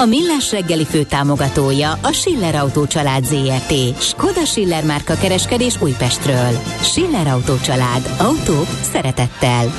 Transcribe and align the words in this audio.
A 0.00 0.04
Millás 0.04 0.50
reggeli 0.50 0.84
fő 0.84 1.04
támogatója 1.04 1.92
a 1.92 2.12
Schiller 2.12 2.54
Autó 2.54 2.86
család 2.86 3.24
ZRT. 3.24 4.02
Skoda 4.02 4.44
Schiller 4.44 4.84
márka 4.84 5.14
kereskedés 5.14 5.80
Újpestről. 5.80 6.58
Schiller 6.82 7.26
Autó 7.26 7.56
család. 7.58 8.10
Autók 8.18 8.66
szeretettel. 8.92 9.74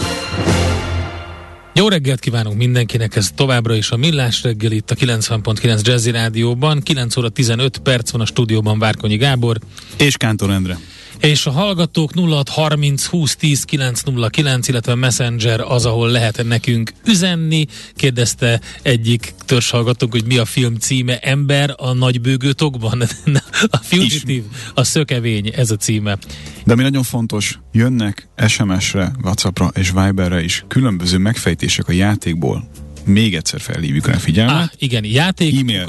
Jó 1.74 1.88
reggelt 1.88 2.20
kívánunk 2.20 2.58
mindenkinek, 2.58 3.16
ez 3.16 3.32
továbbra 3.36 3.76
is 3.76 3.92
a 3.92 3.98
Millás 3.98 4.44
reggel 4.44 4.72
itt 4.72 4.92
a 4.92 4.96
90.9 4.96 5.82
Jazzy 5.82 6.12
Rádióban. 6.12 6.82
9 6.82 7.18
óra 7.18 7.30
15 7.30 7.78
perc 7.78 8.12
van 8.12 8.22
a 8.22 8.26
stúdióban 8.26 8.80
Várkonyi 8.80 9.18
Gábor. 9.18 9.58
És 9.98 10.18
Kántor 10.18 10.50
Endre. 10.50 10.78
És 11.20 11.46
a 11.46 11.52
hallgatók 11.52 12.12
0630 12.16 13.06
20 13.06 13.36
10 13.36 13.64
909, 13.64 14.68
illetve 14.68 14.96
Messenger 14.96 15.60
az, 15.60 15.86
ahol 15.86 16.10
lehet 16.10 16.44
nekünk 16.48 16.92
üzenni. 17.06 17.66
Kérdezte 17.96 18.62
egyik 18.82 19.34
hallgatók, 19.70 20.12
hogy 20.12 20.26
mi 20.26 20.38
a 20.38 20.46
film 20.46 20.76
címe 20.76 21.20
Ember 21.20 21.74
a 21.78 21.94
nagybőgő 21.94 22.54
tokban. 22.54 23.02
a 23.70 23.78
Fugitive, 23.78 24.46
a 24.74 24.84
szökevény, 24.84 25.52
ez 25.56 25.72
a 25.72 25.76
címe. 25.76 26.18
De 26.66 26.76
mi 26.76 26.82
nagyon 26.82 27.04
fontos, 27.04 27.60
jönnek 27.72 28.28
SMS-re, 28.48 29.12
Whatsappra 29.24 29.72
és 29.74 29.92
Viberre 29.92 30.44
is 30.44 30.66
különböző 30.68 31.18
megfejtések 31.18 31.88
a 31.88 31.92
játékból. 31.92 32.70
Még 33.06 33.36
egyszer 33.36 33.62
felhívjuk 33.62 34.08
rá 34.08 34.18
figyelmet. 34.18 34.56
Ah, 34.56 34.70
igen, 34.78 35.06
játék, 35.06 35.70
e 35.70 35.86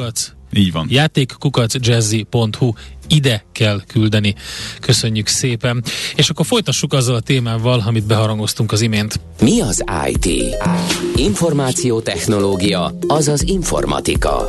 így 0.52 0.72
van. 0.72 0.86
Játékkukacjazzy.hu 0.90 2.72
ide 3.08 3.44
kell 3.52 3.82
küldeni. 3.86 4.34
Köszönjük 4.80 5.26
szépen. 5.26 5.84
És 6.14 6.30
akkor 6.30 6.46
folytassuk 6.46 6.92
azzal 6.92 7.14
a 7.14 7.20
témával, 7.20 7.82
amit 7.86 8.06
beharangoztunk 8.06 8.72
az 8.72 8.80
imént. 8.80 9.20
Mi 9.40 9.60
az 9.60 9.84
IT? 10.06 10.56
Információtechnológia, 11.16 12.94
azaz 13.06 13.42
informatika. 13.42 14.46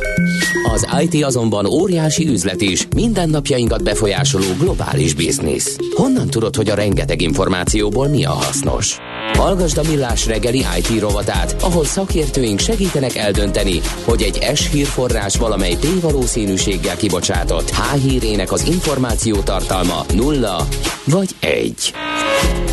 Az 0.74 0.86
IT 1.02 1.24
azonban 1.24 1.66
óriási 1.66 2.28
üzlet 2.28 2.60
is, 2.60 2.86
mindennapjainkat 2.94 3.82
befolyásoló 3.82 4.46
globális 4.58 5.14
biznisz. 5.14 5.76
Honnan 5.94 6.30
tudod, 6.30 6.56
hogy 6.56 6.68
a 6.68 6.74
rengeteg 6.74 7.20
információból 7.20 8.08
mi 8.08 8.24
a 8.24 8.32
hasznos? 8.32 8.98
Hallgasd 9.32 9.78
a 9.78 9.82
Millás 9.88 10.26
reggeli 10.26 10.64
IT 10.78 11.00
rovatát, 11.00 11.56
ahol 11.62 11.84
szakértőink 11.84 12.58
segítenek 12.58 13.16
eldönteni, 13.16 13.80
hogy 14.04 14.22
egy 14.22 14.56
S 14.56 14.70
hírforrás 14.70 15.36
valamely 15.36 15.76
P 15.80 16.00
valószínűséggel 16.00 16.96
kibocsátott 16.96 17.70
H 17.70 17.94
hírének 17.94 18.52
az 18.52 18.66
információ 18.66 19.36
tartalma 19.36 20.04
nulla 20.14 20.66
vagy 21.04 21.30
egy. 21.40 21.92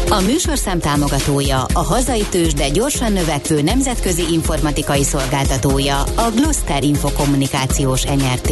A 0.10 0.22
műsorszám 0.22 0.80
támogatója, 0.80 1.66
a 1.74 1.84
hazai 1.84 2.26
tős, 2.30 2.54
de 2.54 2.70
gyorsan 2.70 3.12
növekvő 3.12 3.62
nemzetközi 3.62 4.24
informatikai 4.32 5.04
szolgáltatója, 5.04 6.02
a 6.02 6.32
Gloster 6.36 6.84
Infokommunikációs 6.84 8.04
NRT. 8.04 8.52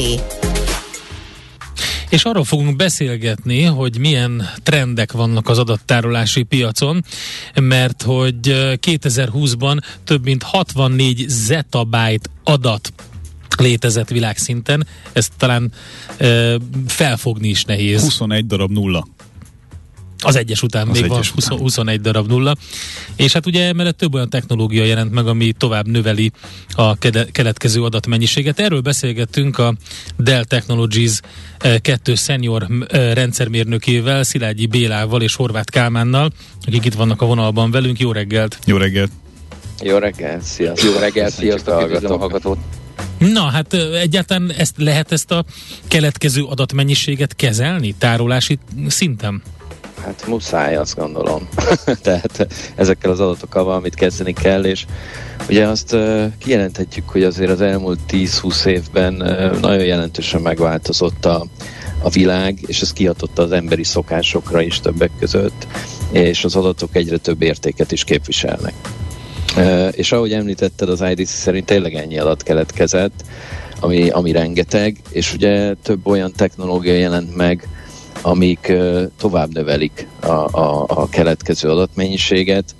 És 2.09 2.23
arról 2.23 2.43
fogunk 2.43 2.75
beszélgetni, 2.75 3.63
hogy 3.63 3.99
milyen 3.99 4.49
trendek 4.63 5.11
vannak 5.11 5.49
az 5.49 5.57
adattárolási 5.57 6.43
piacon, 6.43 7.03
mert 7.55 8.01
hogy 8.01 8.37
2020-ban 8.81 9.81
több 10.03 10.23
mint 10.23 10.43
64 10.43 11.25
zettabyte 11.27 12.29
adat 12.43 12.93
létezett 13.57 14.09
világszinten, 14.09 14.87
ezt 15.13 15.31
talán 15.37 15.71
ö, 16.17 16.55
felfogni 16.87 17.47
is 17.47 17.63
nehéz. 17.63 18.01
21 18.01 18.45
darab 18.45 18.71
nulla. 18.71 19.07
Az 20.21 20.35
egyes 20.35 20.61
után 20.61 20.87
az 20.87 20.99
még 20.99 21.09
van 21.09 21.21
20, 21.33 21.47
21 21.47 22.01
darab 22.01 22.27
nulla. 22.27 22.55
És 23.15 23.33
hát 23.33 23.45
ugye 23.45 23.67
emellett 23.67 23.97
több 23.97 24.13
olyan 24.13 24.29
technológia 24.29 24.85
jelent 24.85 25.11
meg, 25.11 25.27
ami 25.27 25.53
tovább 25.57 25.87
növeli 25.87 26.31
a 26.69 26.97
keletkező 27.31 27.83
adatmennyiséget. 27.83 28.59
Erről 28.59 28.81
beszélgettünk 28.81 29.57
a 29.57 29.75
Dell 30.17 30.43
Technologies 30.43 31.19
kettő 31.81 32.15
senior 32.15 32.67
rendszermérnökével, 32.89 34.23
Szilágyi 34.23 34.65
Bélával 34.65 35.21
és 35.21 35.35
Horváth 35.35 35.71
Kálmánnal, 35.71 36.31
akik 36.65 36.85
itt 36.85 36.93
vannak 36.93 37.21
a 37.21 37.25
vonalban 37.25 37.71
velünk. 37.71 37.99
Jó 37.99 38.11
reggelt! 38.11 38.59
Jó 38.65 38.77
reggelt! 38.77 39.11
Jó 39.81 39.97
reggelt! 39.97 40.41
Sziasztok! 40.41 40.93
Jó 40.93 40.99
reggelt! 40.99 41.33
Sziasztok! 41.33 41.73
Hallgatók! 42.19 42.57
Na, 43.17 43.41
hát 43.41 43.73
egyáltalán 43.73 44.51
ezt 44.51 44.73
lehet 44.77 45.11
ezt 45.11 45.31
a 45.31 45.45
keletkező 45.87 46.43
adatmennyiséget 46.43 47.35
kezelni 47.35 47.95
tárolási 47.97 48.59
szinten? 48.87 49.41
Hát 50.09 50.27
muszáj, 50.27 50.75
azt 50.75 50.95
gondolom. 50.95 51.47
Tehát 52.01 52.47
ezekkel 52.75 53.11
az 53.11 53.19
adatokkal 53.19 53.63
valamit 53.63 53.95
kezdeni 53.95 54.33
kell, 54.33 54.65
és 54.65 54.85
ugye 55.49 55.67
azt 55.67 55.93
uh, 55.93 56.25
kijelenthetjük, 56.37 57.09
hogy 57.09 57.23
azért 57.23 57.51
az 57.51 57.61
elmúlt 57.61 57.99
10-20 58.09 58.65
évben 58.65 59.21
uh, 59.21 59.59
nagyon 59.59 59.85
jelentősen 59.85 60.41
megváltozott 60.41 61.25
a, 61.25 61.45
a 62.01 62.09
világ, 62.09 62.57
és 62.65 62.81
ez 62.81 62.93
kihatott 62.93 63.39
az 63.39 63.51
emberi 63.51 63.83
szokásokra 63.83 64.61
is 64.61 64.79
többek 64.79 65.11
között, 65.19 65.67
és 66.11 66.43
az 66.43 66.55
adatok 66.55 66.95
egyre 66.95 67.17
több 67.17 67.41
értéket 67.41 67.91
is 67.91 68.03
képviselnek. 68.03 68.73
Uh, 69.57 69.87
és 69.91 70.11
ahogy 70.11 70.33
említetted, 70.33 70.89
az 70.89 71.03
IDC 71.09 71.29
szerint 71.29 71.65
tényleg 71.65 71.93
ennyi 71.93 72.19
adat 72.19 72.43
keletkezett, 72.43 73.23
ami, 73.79 74.09
ami 74.09 74.31
rengeteg, 74.31 74.97
és 75.09 75.33
ugye 75.33 75.73
több 75.73 76.07
olyan 76.07 76.31
technológia 76.31 76.93
jelent 76.93 77.35
meg, 77.35 77.67
amik 78.21 78.73
tovább 79.17 79.53
növelik 79.53 80.07
a, 80.19 80.27
a, 80.27 80.85
a 80.87 81.09
keletkező 81.09 81.69
adatmennyiséget. 81.69 82.75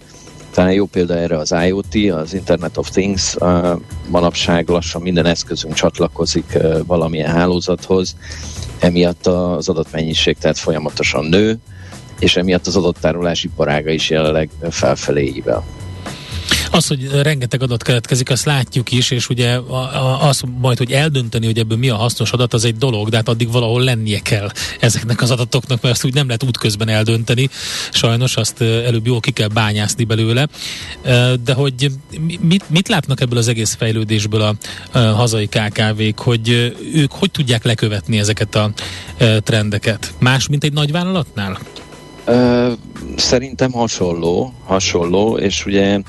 Talán 0.52 0.74
jó 0.74 0.86
példa 0.86 1.16
erre 1.16 1.38
az 1.38 1.56
IoT, 1.66 1.96
az 2.12 2.34
Internet 2.34 2.78
of 2.78 2.90
Things, 2.90 3.36
manapság 4.08 4.70
lassan 4.70 5.02
minden 5.02 5.26
eszközünk 5.26 5.74
csatlakozik 5.74 6.58
valamilyen 6.86 7.32
hálózathoz, 7.32 8.16
emiatt 8.80 9.28
az 9.28 9.70
adatmennyiség 9.70 10.38
tehát 10.38 10.58
folyamatosan 10.58 11.26
nő, 11.26 11.58
és 12.20 12.36
emiatt 12.36 12.68
az 12.68 12.76
adattárolási 12.76 13.50
parága 13.56 13.92
is 13.92 14.10
jelenleg 14.10 14.50
felfelé 14.70 15.26
ível. 15.36 15.64
Az, 16.72 16.88
hogy 16.88 17.09
rengeteg 17.22 17.62
adat 17.62 17.84
keletkezik, 17.84 18.30
azt 18.30 18.46
látjuk 18.46 18.91
is, 18.91 19.12
és 19.12 19.30
ugye 19.30 19.59
az 20.19 20.41
majd, 20.59 20.78
hogy 20.78 20.91
eldönteni, 20.91 21.46
hogy 21.46 21.57
ebből 21.57 21.78
mi 21.78 21.90
a 21.90 21.96
hasznos 21.96 22.31
adat, 22.31 22.53
az 22.53 22.66
egy 22.66 22.78
dolog, 22.78 23.09
de 23.09 23.16
hát 23.18 23.28
addig 23.30 23.52
valahol 23.52 23.84
lennie 23.84 24.19
kell 24.19 24.52
ezeknek 24.80 25.22
az 25.22 25.31
adatoknak, 25.31 25.81
mert 25.81 25.94
azt 25.94 26.06
úgy 26.06 26.13
nem 26.13 26.25
lehet 26.25 26.44
útközben 26.44 26.90
eldönteni. 26.90 27.50
Sajnos 27.91 28.35
azt 28.35 28.62
előbb 28.62 29.06
jól 29.06 29.19
ki 29.19 29.31
kell 29.31 29.47
bányászni 29.47 30.03
belőle. 30.03 30.47
De 31.44 31.53
hogy 31.53 31.91
mit, 32.40 32.69
mit 32.69 32.88
látnak 32.88 33.22
ebből 33.22 33.38
az 33.38 33.47
egész 33.47 33.74
fejlődésből 33.74 34.41
a, 34.41 34.56
a 34.91 35.00
hazai 35.00 35.47
KKV-k, 35.47 36.19
hogy 36.19 36.74
ők 36.94 37.12
hogy 37.12 37.31
tudják 37.31 37.63
lekövetni 37.63 38.19
ezeket 38.19 38.56
a 38.56 38.72
trendeket? 39.44 40.13
Más, 40.19 40.47
mint 40.47 40.63
egy 40.63 40.74
nagyvállalatnál? 40.74 41.59
Szerintem 43.16 43.72
hasonló, 43.72 44.53
hasonló, 44.66 45.38
és 45.38 45.66
ugye 45.66 46.00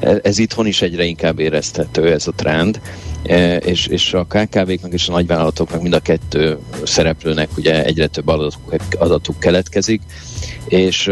ez 0.00 0.38
itthon 0.38 0.66
is 0.66 0.82
egyre 0.82 1.04
inkább 1.04 1.38
éreztető 1.38 2.12
ez 2.12 2.26
a 2.26 2.32
trend, 2.32 2.80
e, 3.22 3.56
és, 3.56 3.86
és 3.86 4.14
a 4.14 4.24
KKV-knak 4.24 4.92
és 4.92 5.08
a 5.08 5.12
nagyvállalatoknak 5.12 5.82
mind 5.82 5.94
a 5.94 6.00
kettő 6.00 6.58
szereplőnek 6.84 7.48
ugye 7.56 7.84
egyre 7.84 8.06
több 8.06 8.28
adatuk, 8.28 8.76
adatuk 8.98 9.38
keletkezik, 9.38 10.02
és 10.68 11.10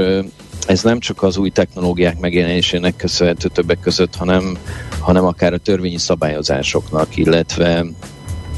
ez 0.66 0.82
nem 0.82 1.00
csak 1.00 1.22
az 1.22 1.36
új 1.36 1.50
technológiák 1.50 2.18
megjelenésének 2.18 2.96
köszönhető 2.96 3.48
többek 3.48 3.80
között, 3.80 4.16
hanem, 4.16 4.58
hanem 4.98 5.24
akár 5.24 5.52
a 5.52 5.58
törvényi 5.58 5.98
szabályozásoknak, 5.98 7.16
illetve 7.16 7.86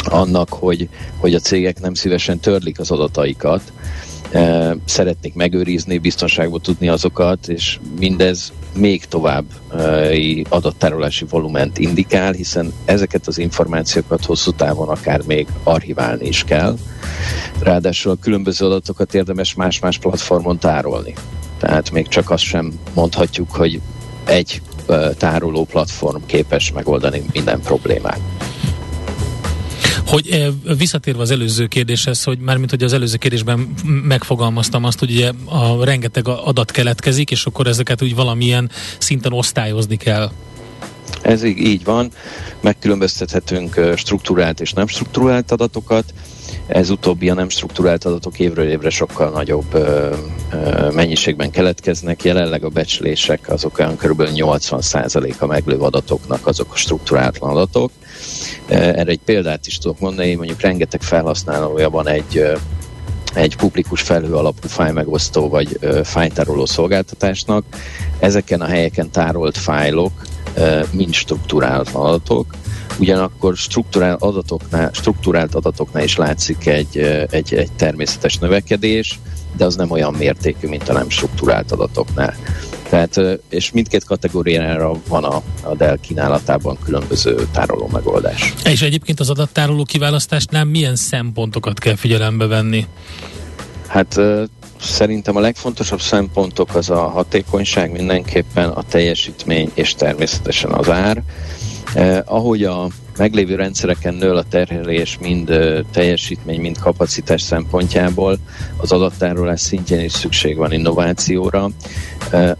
annak, 0.05 0.49
hogy, 0.49 0.89
hogy 1.17 1.35
a 1.35 1.39
cégek 1.39 1.81
nem 1.81 1.95
szívesen 1.95 2.39
törlik 2.39 2.79
az 2.79 2.91
adataikat, 2.91 3.73
szeretnék 4.85 5.35
megőrizni, 5.35 5.99
biztonságban 5.99 6.61
tudni 6.61 6.89
azokat, 6.89 7.49
és 7.49 7.79
mindez 7.99 8.53
még 8.75 9.05
tovább 9.05 9.45
adattárolási 10.49 11.25
volument 11.31 11.79
indikál, 11.79 12.33
hiszen 12.33 12.73
ezeket 12.85 13.27
az 13.27 13.39
információkat 13.39 14.25
hosszú 14.25 14.51
távon 14.51 14.89
akár 14.89 15.21
még 15.27 15.47
archiválni 15.63 16.27
is 16.27 16.45
kell. 16.45 16.77
Ráadásul 17.61 18.13
a 18.13 18.17
különböző 18.21 18.67
adatokat 18.67 19.15
érdemes 19.15 19.55
más-más 19.55 19.99
platformon 19.99 20.59
tárolni. 20.59 21.15
Tehát 21.59 21.91
még 21.91 22.09
csak 22.09 22.31
azt 22.31 22.45
sem 22.45 22.73
mondhatjuk, 22.95 23.51
hogy 23.51 23.81
egy 24.25 24.63
tároló 25.19 25.65
platform 25.65 26.23
képes 26.27 26.73
megoldani 26.73 27.23
minden 27.33 27.61
problémát. 27.61 28.21
Hogy 30.13 30.53
visszatérve 30.79 31.21
az 31.21 31.31
előző 31.31 31.67
kérdéshez, 31.67 32.23
hogy 32.23 32.39
mármint 32.39 32.71
hogy 32.71 32.83
az 32.83 32.93
előző 32.93 33.17
kérdésben 33.17 33.75
megfogalmaztam 33.85 34.85
azt, 34.85 34.99
hogy 34.99 35.11
ugye 35.11 35.31
a 35.45 35.85
rengeteg 35.85 36.29
adat 36.29 36.71
keletkezik, 36.71 37.31
és 37.31 37.47
akkor 37.47 37.67
ezeket 37.67 38.03
úgy 38.03 38.15
valamilyen 38.15 38.71
szinten 38.99 39.33
osztályozni 39.33 39.97
kell. 39.97 40.31
Ez 41.23 41.43
így, 41.43 41.59
így 41.59 41.85
van. 41.85 42.11
Megkülönböztethetünk 42.61 43.81
struktúrált 43.97 44.61
és 44.61 44.73
nem 44.73 44.87
struktúrált 44.87 45.51
adatokat. 45.51 46.15
Ez 46.67 46.91
utóbbi 46.91 47.29
a 47.29 47.35
nem 47.35 47.49
struktúrált 47.49 48.05
adatok 48.05 48.39
évről 48.39 48.69
évre 48.69 48.91
sokkal 48.91 49.31
nagyobb 49.31 49.75
ö, 49.75 50.15
ö, 50.53 50.91
mennyiségben 50.91 51.51
keletkeznek. 51.51 52.25
Jelenleg 52.25 52.65
a 52.65 52.69
becslések 52.69 53.49
azok 53.49 53.79
olyan 53.79 53.97
kb. 53.97 54.23
80% 54.35 55.39
a 55.39 55.47
meglévő 55.47 55.83
adatoknak 55.83 56.47
azok 56.47 56.73
a 56.73 56.77
struktúrálatlan 56.77 57.51
adatok. 57.51 57.91
Erre 58.69 59.11
egy 59.11 59.21
példát 59.25 59.67
is 59.67 59.79
tudok 59.79 60.01
mondani, 60.01 60.35
mondjuk 60.35 60.61
rengeteg 60.61 61.03
felhasználója 61.03 61.91
van 61.91 62.09
egy 62.09 62.45
egy 63.35 63.57
publikus 63.57 64.01
felhő 64.01 64.35
alapú 64.35 64.69
fájmegosztó 64.69 65.49
vagy 65.49 65.79
fájtároló 66.05 66.67
szolgáltatásnak. 66.67 67.65
Ezeken 68.19 68.61
a 68.61 68.67
helyeken 68.67 69.11
tárolt 69.11 69.57
fájlok 69.57 70.13
mind 70.91 71.15
struktúrált 71.15 71.89
adatok, 71.93 72.55
ugyanakkor 72.99 73.57
struktúrált 73.57 74.23
adatoknál, 74.23 74.91
struktúrált 74.93 75.55
adatoknál 75.55 76.05
is 76.05 76.17
látszik 76.17 76.67
egy, 76.67 76.99
egy, 77.31 77.55
egy 77.55 77.73
természetes 77.73 78.39
növekedés, 78.39 79.19
de 79.57 79.65
az 79.65 79.77
nem 79.77 79.91
olyan 79.91 80.15
mértékű, 80.15 80.69
mint 80.69 80.89
a 80.89 80.93
nem 80.93 81.11
struktúrált 81.11 81.73
adatoknál. 81.73 82.35
Tehát, 82.89 83.21
és 83.49 83.73
mindkét 83.73 84.05
kategóriára 84.05 84.93
van 85.09 85.25
a, 85.25 85.43
a 85.63 85.75
Dell 85.75 85.99
kínálatában 86.01 86.79
különböző 86.85 87.49
tároló 87.53 87.89
megoldás. 87.93 88.55
És 88.65 88.83
egyébként 88.83 89.21
az 89.21 89.31
adattároló 89.31 89.85
kiválasztásnál 89.85 90.65
milyen 90.65 90.97
szempontokat 90.97 91.79
kell 91.79 91.97
figyelembe 91.97 92.47
venni? 92.47 92.87
Hát 93.87 94.21
szerintem 94.83 95.37
a 95.37 95.41
legfontosabb 95.41 96.01
szempontok 96.01 96.75
az 96.75 96.91
a 96.91 97.09
hatékonyság, 97.09 97.93
mindenképpen 97.93 98.69
a 98.69 98.83
teljesítmény 98.83 99.71
és 99.75 99.95
természetesen 99.95 100.73
az 100.73 100.91
ár. 100.91 101.23
Eh, 101.95 102.19
ahogy 102.25 102.65
a 102.65 102.89
meglévő 103.19 103.55
rendszereken 103.55 104.15
nő 104.15 104.31
a 104.31 104.43
terhelés 104.43 105.19
mind 105.21 105.53
teljesítmény, 105.93 106.61
mind 106.61 106.79
kapacitás 106.79 107.43
szempontjából, 107.43 108.39
az 108.77 108.93
adattárolás 108.93 109.61
szintjén 109.61 110.01
is 110.01 110.13
szükség 110.13 110.57
van 110.57 110.73
innovációra. 110.73 111.71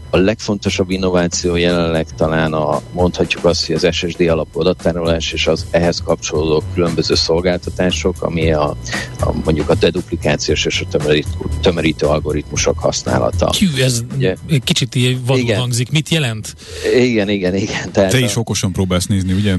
A 0.09 0.17
legfontosabb 0.17 0.89
innováció 0.89 1.55
jelenleg 1.55 2.05
talán 2.17 2.53
a, 2.53 2.81
mondhatjuk 2.91 3.45
azt, 3.45 3.65
hogy 3.65 3.75
az 3.75 3.87
SSD 3.91 4.21
alapú 4.21 4.59
adattárolás 4.59 5.31
és 5.31 5.47
az 5.47 5.65
ehhez 5.71 6.01
kapcsolódó 6.05 6.63
különböző 6.73 7.15
szolgáltatások, 7.15 8.15
ami 8.19 8.51
a, 8.51 8.75
a 9.19 9.31
mondjuk 9.43 9.69
a 9.69 9.75
deduplikációs 9.75 10.65
és 10.65 10.81
a 10.81 10.97
tömörítő, 10.97 11.29
tömörítő 11.61 12.05
algoritmusok 12.05 12.79
használata. 12.79 13.53
Hű, 13.59 13.81
ez 13.81 14.01
Ugye? 14.15 14.35
kicsit 14.63 14.95
ilyen 14.95 15.21
vadul 15.25 15.55
hangzik. 15.55 15.91
Mit 15.91 16.09
jelent? 16.09 16.55
Igen, 16.95 17.29
igen, 17.29 17.55
igen. 17.55 17.91
Tehát 17.91 18.11
Te 18.11 18.19
is 18.19 18.35
a... 18.35 18.39
okosan 18.39 18.71
próbálsz 18.71 19.05
nézni, 19.05 19.33
ugye? 19.33 19.55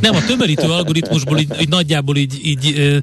Nem, 0.00 0.14
a 0.14 0.24
tömörítő 0.36 0.70
algoritmusból 0.72 1.38
így, 1.38 1.60
így 1.60 1.68
nagyjából 1.68 2.16
így, 2.16 2.40
így 2.42 3.00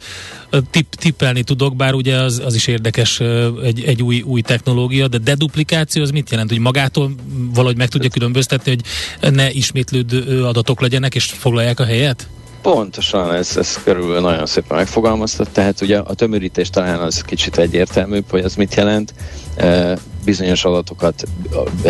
tipp, 0.72 0.94
tippelni 0.94 1.44
tudok, 1.44 1.76
bár 1.76 1.94
ugye 1.94 2.16
az, 2.16 2.42
az 2.46 2.56
is 2.56 2.68
érdekes 2.68 3.20
egy, 3.64 3.84
egy 3.84 4.04
új, 4.04 4.22
új 4.22 4.42
technológia, 4.42 5.08
de 5.08 5.18
deduplikáció 5.18 6.02
az 6.02 6.10
mit 6.10 6.30
jelent? 6.30 6.50
Hogy 6.50 6.60
magától 6.60 7.12
valahogy 7.54 7.78
meg 7.78 7.88
tudja 7.88 8.10
különböztetni, 8.10 8.78
hogy 9.22 9.34
ne 9.34 9.52
ismétlődő 9.52 10.46
adatok 10.46 10.82
legyenek, 10.82 11.16
és 11.16 11.26
foglalják 11.26 11.80
a 11.80 11.86
helyet? 11.86 12.28
Pontosan, 12.62 13.34
ez, 13.34 13.58
ez 13.58 13.80
körülbelül 13.84 14.22
nagyon 14.22 14.46
szépen 14.46 14.78
megfogalmaztat, 14.78 15.50
tehát 15.50 15.82
ugye 15.82 15.98
a 15.98 16.14
tömörítés 16.14 16.70
talán 16.70 17.00
az 17.00 17.22
kicsit 17.22 17.58
egyértelműbb, 17.58 18.26
hogy 18.30 18.44
az 18.44 18.56
mit 18.56 18.76
jelent. 18.76 19.14
Bizonyos 20.26 20.66
adatokat 20.66 21.24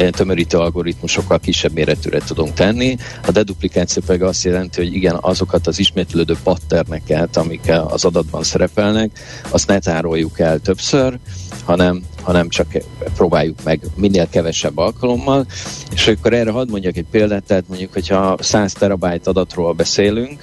tömörítő 0.10 0.58
algoritmusokkal 0.58 1.40
kisebb 1.40 1.74
méretűre 1.74 2.20
tudunk 2.20 2.54
tenni. 2.54 2.98
A 3.28 3.32
deduplikáció 3.32 4.04
pedig 4.06 4.22
azt 4.22 4.44
jelenti, 4.44 4.84
hogy 4.84 4.94
igen, 4.94 5.18
azokat 5.22 5.68
az 5.68 5.80
ismétlődő 5.80 6.36
patterneket, 6.44 7.38
amik 7.38 7.72
az 7.88 8.06
adatban 8.06 8.44
szerepelnek, 8.44 9.20
azt 9.50 9.68
ne 9.68 9.80
tároljuk 9.80 10.40
el 10.40 10.60
többször, 10.60 11.20
hanem, 11.64 12.02
hanem 12.22 12.50
csak 12.50 12.68
próbáljuk 13.16 13.64
meg 13.64 13.82
minél 13.96 14.30
kevesebb 14.30 14.78
alkalommal. 14.78 15.46
És 15.94 16.08
akkor 16.08 16.34
erre 16.34 16.52
hadd 16.52 16.70
mondjak 16.70 16.98
egy 16.98 17.08
példát, 17.12 17.44
tehát 17.44 17.68
mondjuk, 17.68 17.94
hogyha 17.94 18.38
100 18.40 18.74
terabájt 18.74 19.28
adatról 19.28 19.74
beszélünk, 19.74 20.42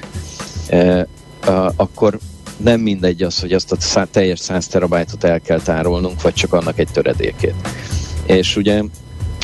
akkor 1.76 2.19
nem 2.62 2.80
mindegy 2.80 3.22
az, 3.22 3.40
hogy 3.40 3.52
azt 3.52 3.72
a 3.72 3.76
szá- 3.78 4.10
teljes 4.10 4.38
100 4.38 4.66
terabájtot 4.66 5.24
el 5.24 5.40
kell 5.40 5.60
tárolnunk, 5.60 6.22
vagy 6.22 6.34
csak 6.34 6.52
annak 6.52 6.78
egy 6.78 6.88
töredékét. 6.92 7.54
És 8.26 8.56
ugye 8.56 8.82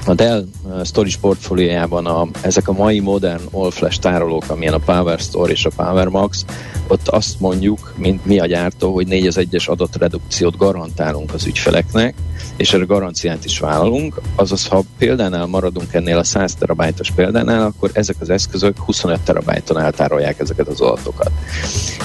a 0.06 0.14
Dell 0.14 0.44
Storage 0.84 1.16
portfóliójában 1.20 2.06
a, 2.06 2.28
ezek 2.40 2.68
a 2.68 2.72
mai 2.72 3.00
modern 3.00 3.42
all-flash 3.50 4.00
tárolók, 4.00 4.44
amilyen 4.48 4.74
a 4.74 4.78
Power 4.78 5.18
Store 5.18 5.52
és 5.52 5.64
a 5.64 5.70
Power 5.76 6.08
Max, 6.08 6.44
ott 6.88 7.08
azt 7.08 7.40
mondjuk, 7.40 7.94
mint 7.96 8.24
mi 8.26 8.38
a 8.38 8.46
gyártó, 8.46 8.92
hogy 8.92 9.06
4 9.06 9.26
az 9.26 9.38
egyes 9.38 9.68
adatredukciót 9.68 10.56
garantálunk 10.56 11.34
az 11.34 11.46
ügyfeleknek, 11.46 12.14
és 12.56 12.72
erre 12.72 12.84
garanciát 12.84 13.44
is 13.44 13.58
vállalunk, 13.58 14.20
azaz 14.34 14.66
ha 14.66 14.82
példánál 14.98 15.46
maradunk 15.46 15.92
ennél 15.94 16.18
a 16.18 16.24
100 16.24 16.54
terabájtos 16.54 17.10
példánál, 17.10 17.62
akkor 17.62 17.90
ezek 17.92 18.16
az 18.18 18.30
eszközök 18.30 18.78
25 18.78 19.20
terabájton 19.20 19.78
eltárolják 19.78 20.38
ezeket 20.38 20.68
az 20.68 20.80
adatokat. 20.80 21.30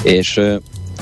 És 0.03 0.41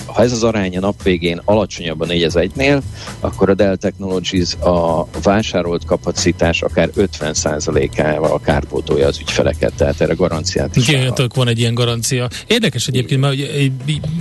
ha 0.05 0.21
ez 0.21 0.31
az 0.31 0.43
arány 0.43 0.77
a 0.77 0.79
nap 0.79 1.03
végén 1.03 1.41
alacsonyabb 1.45 2.01
a 2.01 2.05
4 2.05 2.23
az 2.23 2.33
1-nél, 2.37 2.81
akkor 3.19 3.49
a 3.49 3.53
Dell 3.53 3.75
Technologies 3.75 4.55
a 4.55 5.07
vásárolt 5.23 5.85
kapacitás 5.85 6.61
akár 6.61 6.89
50%-ával 6.95 8.39
kárpótolja 8.39 9.07
az 9.07 9.19
ügyfeleket, 9.19 9.73
tehát 9.73 10.01
erre 10.01 10.13
garanciát 10.13 10.75
is 10.75 10.87
Igen, 10.87 11.13
van 11.35 11.47
egy 11.47 11.59
ilyen 11.59 11.73
garancia. 11.73 12.29
Érdekes 12.47 12.87
egyébként, 12.87 13.21
mert 13.21 13.35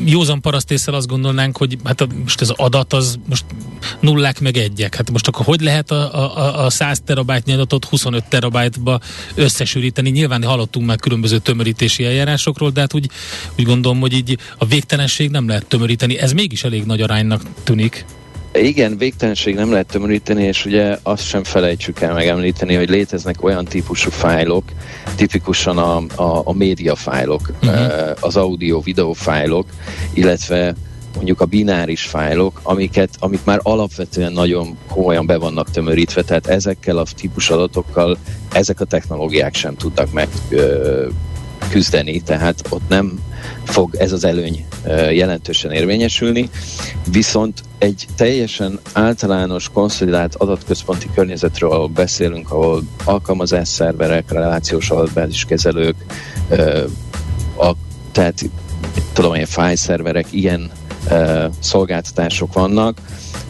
józan 0.04 0.40
parasztéssel 0.40 0.94
azt 0.94 1.06
gondolnánk, 1.06 1.56
hogy 1.56 1.78
hát 1.84 2.00
a, 2.00 2.06
most 2.22 2.40
ez 2.40 2.50
az 2.50 2.56
adat 2.58 2.92
az 2.92 3.18
most 3.28 3.44
nullák 4.00 4.40
meg 4.40 4.56
egyek. 4.56 4.94
Hát 4.94 5.10
most 5.10 5.28
akkor 5.28 5.44
hogy 5.44 5.60
lehet 5.60 5.90
a, 5.90 6.14
a, 6.14 6.64
a 6.64 6.70
100 6.70 7.00
terabájtnyi 7.04 7.52
adatot 7.52 7.84
25 7.84 8.24
terabájtba 8.28 9.00
összesűríteni? 9.34 10.10
Nyilván 10.10 10.44
hallottunk 10.44 10.86
már 10.86 10.98
különböző 10.98 11.38
tömörítési 11.38 12.04
eljárásokról, 12.04 12.70
de 12.70 12.80
hát 12.80 12.94
úgy, 12.94 13.10
úgy 13.58 13.64
gondolom, 13.64 14.00
hogy 14.00 14.12
így 14.12 14.38
a 14.58 14.64
végtelenség 14.64 15.30
nem 15.30 15.48
lehet 15.48 15.67
tömöríteni. 15.68 16.18
Ez 16.18 16.32
mégis 16.32 16.64
elég 16.64 16.84
nagy 16.84 17.00
aránynak 17.00 17.42
tűnik. 17.64 18.04
Igen, 18.52 18.96
végtelenség 18.96 19.54
nem 19.54 19.70
lehet 19.70 19.86
tömöríteni, 19.86 20.42
és 20.42 20.64
ugye 20.64 20.98
azt 21.02 21.26
sem 21.26 21.44
felejtsük 21.44 22.00
el 22.00 22.12
megemlíteni, 22.12 22.74
hogy 22.74 22.88
léteznek 22.88 23.44
olyan 23.44 23.64
típusú 23.64 24.10
fájlok, 24.10 24.64
tipikusan 25.16 25.78
a, 25.78 25.96
a, 25.96 26.42
a 26.44 26.52
média 26.52 26.94
fájlok, 26.94 27.52
uh-huh. 27.62 28.10
az 28.20 28.36
audio-videó 28.36 29.12
fájlok, 29.12 29.66
illetve 30.12 30.74
mondjuk 31.14 31.40
a 31.40 31.44
bináris 31.44 32.02
fájlok, 32.02 32.60
amiket, 32.62 33.10
amik 33.18 33.44
már 33.44 33.60
alapvetően 33.62 34.32
nagyon 34.32 34.76
komolyan 34.88 35.26
be 35.26 35.36
vannak 35.36 35.70
tömörítve, 35.70 36.22
tehát 36.22 36.46
ezekkel 36.46 36.98
a 36.98 37.04
típus 37.16 37.50
adatokkal 37.50 38.18
ezek 38.52 38.80
a 38.80 38.84
technológiák 38.84 39.54
sem 39.54 39.76
tudnak 39.76 40.12
meg 40.12 40.28
ö, 40.48 41.06
küzdeni, 41.70 42.20
tehát 42.20 42.64
ott 42.68 42.88
nem 42.88 43.20
fog 43.64 43.94
ez 43.94 44.12
az 44.12 44.24
előny 44.24 44.64
jelentősen 45.10 45.72
érvényesülni, 45.72 46.50
viszont 47.10 47.62
egy 47.78 48.06
teljesen 48.16 48.78
általános, 48.92 49.68
konszolidált 49.72 50.34
adatközponti 50.34 51.10
környezetről, 51.14 51.86
beszélünk, 51.86 52.50
ahol 52.50 52.82
alkalmazás 53.04 53.68
szerverek, 53.68 54.32
relációs 54.32 54.90
adatbáziskezelők, 54.90 55.96
a, 57.56 57.72
tehát 58.12 58.44
tudom, 59.12 59.34
ilyen 59.34 59.46
fájszerverek, 59.46 60.26
ilyen 60.30 60.70
szolgáltatások 61.60 62.52
vannak, 62.52 62.98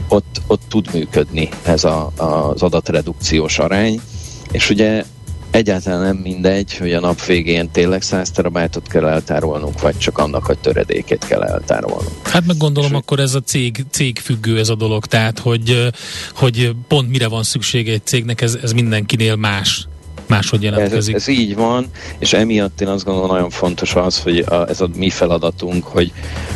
ott, 0.08 0.40
ott 0.46 0.62
tud 0.68 0.88
működni 0.92 1.48
ez 1.62 1.84
a, 1.84 2.12
az 2.16 2.62
adatredukciós 2.62 3.58
arány, 3.58 4.00
és 4.50 4.70
ugye 4.70 5.04
egyáltalán 5.50 6.00
nem 6.00 6.16
mindegy, 6.16 6.76
hogy 6.76 6.92
a 6.92 7.00
nap 7.00 7.24
végén 7.24 7.70
tényleg 7.70 8.02
100 8.02 8.30
terabájtot 8.30 8.88
kell 8.88 9.06
eltárolnunk, 9.06 9.80
vagy 9.80 9.98
csak 9.98 10.18
annak 10.18 10.48
a 10.48 10.54
töredékét 10.54 11.24
kell 11.24 11.42
eltárolnunk. 11.42 12.28
Hát 12.28 12.46
meg 12.46 12.56
gondolom, 12.56 12.90
És 12.90 12.96
akkor 12.96 13.20
ez 13.20 13.34
a 13.34 13.40
cég, 13.40 13.84
cég 13.90 14.18
függő 14.18 14.58
ez 14.58 14.68
a 14.68 14.74
dolog, 14.74 15.06
tehát 15.06 15.38
hogy, 15.38 15.88
hogy 16.34 16.72
pont 16.88 17.08
mire 17.08 17.28
van 17.28 17.42
szüksége 17.42 17.92
egy 17.92 18.04
cégnek, 18.06 18.40
ez, 18.40 18.58
ez 18.62 18.72
mindenkinél 18.72 19.36
más 19.36 19.88
máshogy 20.28 20.62
jelentkezik. 20.62 21.14
Ez, 21.14 21.22
ez 21.22 21.28
így 21.28 21.54
van, 21.54 21.86
és 22.18 22.32
emiatt 22.32 22.80
én 22.80 22.88
azt 22.88 23.04
gondolom 23.04 23.30
nagyon 23.30 23.50
fontos 23.50 23.94
az, 23.94 24.20
hogy 24.20 24.38
a, 24.38 24.68
ez 24.68 24.80
a 24.80 24.88
mi 24.96 25.10
feladatunk, 25.10 25.84
hogy, 25.84 26.12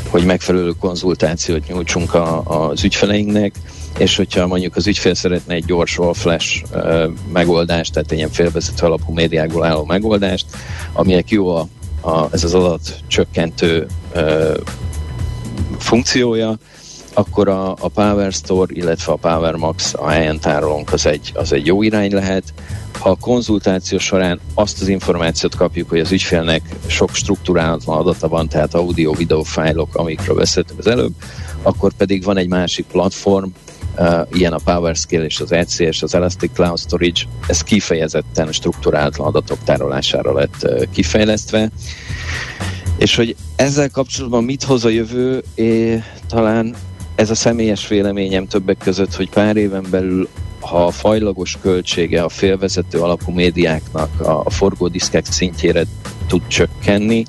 hogy 0.09 0.25
megfelelő 0.25 0.73
konzultációt 0.81 1.67
nyújtsunk 1.67 2.15
a, 2.15 2.43
az 2.71 2.85
ügyfeleinknek, 2.85 3.55
és 3.99 4.17
hogyha 4.17 4.47
mondjuk 4.47 4.77
az 4.77 4.87
ügyfél 4.87 5.15
szeretne 5.15 5.55
egy 5.55 5.65
gyors 5.65 5.99
all-flash 5.99 6.63
uh, 6.73 7.05
megoldást, 7.33 7.93
tehát 7.93 8.11
egy 8.11 8.17
ilyen 8.17 8.31
félvezető 8.31 8.87
alapú 8.87 9.13
médiákból 9.13 9.65
álló 9.65 9.85
megoldást, 9.85 10.47
aminek 10.93 11.31
jó 11.31 11.57
a, 11.57 11.67
a, 12.01 12.29
ez 12.33 12.45
az 12.45 12.55
adat 12.55 12.95
csökkentő 13.07 13.87
uh, 14.15 14.57
funkciója, 15.79 16.59
akkor 17.15 17.49
a, 17.49 17.71
a 17.71 17.89
Power 17.89 18.33
Store, 18.33 18.73
illetve 18.75 19.13
a 19.13 19.17
Power 19.17 19.55
Max, 19.55 19.95
a 19.95 20.09
helyen 20.09 20.41
tárolónk 20.41 20.93
az 20.93 21.07
egy, 21.07 21.33
az 21.35 21.53
egy 21.53 21.67
jó 21.67 21.83
irány 21.83 22.13
lehet. 22.13 22.45
Ha 23.03 23.11
a 23.11 23.17
konzultáció 23.21 23.99
során 23.99 24.41
azt 24.55 24.81
az 24.81 24.89
információt 24.89 25.55
kapjuk, 25.55 25.89
hogy 25.89 26.01
az 26.01 26.13
ügyfélnek 26.13 26.63
sok 26.87 27.15
struktúrálatlan 27.15 27.99
adata 27.99 28.29
van, 28.29 28.49
tehát 28.49 28.75
audio, 28.75 29.13
videó 29.13 29.43
fájlok, 29.43 29.95
amikről 29.97 30.37
beszéltünk 30.37 30.79
az 30.79 30.87
előbb, 30.87 31.13
akkor 31.63 31.93
pedig 31.93 32.25
van 32.25 32.37
egy 32.37 32.49
másik 32.49 32.87
platform, 32.87 33.49
uh, 33.99 34.21
ilyen 34.33 34.53
a 34.53 34.59
PowerScale 34.65 35.25
és 35.25 35.41
az 35.41 35.53
ECS, 35.53 36.03
az 36.03 36.15
Elastic 36.15 36.53
Cloud 36.55 36.79
Storage, 36.79 37.21
ez 37.47 37.63
kifejezetten 37.63 38.53
struktúrálatlan 38.53 39.27
adatok 39.27 39.59
tárolására 39.65 40.33
lett 40.33 40.57
uh, 40.63 40.83
kifejlesztve. 40.91 41.71
És 42.97 43.17
hogy 43.17 43.37
ezzel 43.57 43.91
kapcsolatban 43.91 44.45
mit 44.45 44.63
hoz 44.63 44.85
a 44.85 44.89
jövő, 44.89 45.43
é, 45.55 46.03
talán 46.29 46.75
ez 47.15 47.31
a 47.31 47.35
személyes 47.35 47.89
véleményem 47.89 48.47
többek 48.47 48.79
között, 48.79 49.15
hogy 49.15 49.31
pár 49.31 49.57
éven 49.57 49.87
belül 49.91 50.29
ha 50.63 50.87
a 50.87 50.91
fajlagos 50.91 51.59
költsége 51.61 52.23
a 52.23 52.29
félvezető 52.29 52.99
alapú 52.99 53.33
médiáknak 53.33 54.21
a, 54.21 54.51
forgódiszkek 54.51 55.27
szintjére 55.27 55.85
tud 56.27 56.43
csökkenni, 56.47 57.25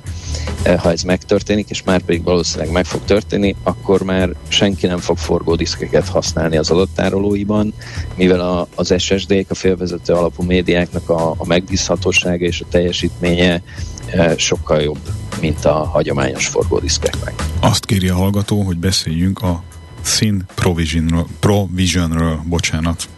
e, 0.62 0.78
ha 0.78 0.90
ez 0.90 1.02
megtörténik, 1.02 1.70
és 1.70 1.82
már 1.82 2.00
pedig 2.00 2.22
valószínűleg 2.22 2.72
meg 2.72 2.84
fog 2.84 3.00
történni, 3.04 3.56
akkor 3.62 4.02
már 4.02 4.30
senki 4.48 4.86
nem 4.86 4.98
fog 4.98 5.18
forgódiszkeket 5.18 6.08
használni 6.08 6.56
az 6.56 6.70
adattárolóiban, 6.70 7.74
mivel 8.14 8.40
a, 8.40 8.68
az 8.74 8.94
SSD-k, 8.98 9.50
a 9.50 9.54
félvezető 9.54 10.12
alapú 10.12 10.42
médiáknak 10.42 11.08
a, 11.08 11.34
a 11.36 11.46
megbízhatósága 11.46 12.44
és 12.44 12.60
a 12.60 12.66
teljesítménye 12.70 13.62
e, 14.06 14.36
sokkal 14.36 14.82
jobb, 14.82 15.00
mint 15.40 15.64
a 15.64 15.72
hagyományos 15.72 16.46
forgódiszkeknek. 16.46 17.34
Azt 17.60 17.84
kéri 17.84 18.08
a 18.08 18.14
hallgató, 18.14 18.62
hogy 18.62 18.78
beszéljünk 18.78 19.42
a 19.42 19.62
Thin 20.04 20.44
Provisionről, 20.54 21.26
provisionről 21.40 22.40
bocsánat. 22.46 23.08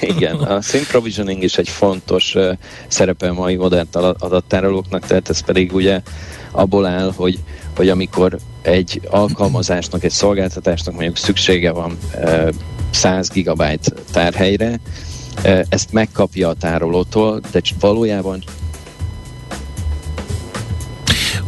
Igen, 0.00 0.34
a 0.34 0.60
sync 0.60 0.86
provisioning 0.86 1.42
is 1.42 1.58
egy 1.58 1.68
fontos 1.68 2.34
uh, 2.34 2.52
szerepe 2.88 3.28
a 3.28 3.32
mai 3.32 3.56
modern 3.56 3.88
adattárolóknak, 4.18 5.06
tehát 5.06 5.28
ez 5.28 5.40
pedig 5.40 5.72
ugye 5.72 6.00
abból 6.50 6.86
áll, 6.86 7.12
hogy, 7.16 7.38
hogy 7.76 7.88
amikor 7.88 8.38
egy 8.62 9.00
alkalmazásnak, 9.10 10.04
egy 10.04 10.10
szolgáltatásnak 10.10 10.94
mondjuk 10.94 11.16
szüksége 11.16 11.70
van 11.70 11.98
uh, 12.14 12.48
100 12.90 13.28
gigabyte 13.28 13.92
tárhelyre, 14.12 14.80
ezt 15.68 15.92
megkapja 15.92 16.48
a 16.48 16.54
tárolótól, 16.54 17.40
de 17.50 17.60
valójában 17.80 18.42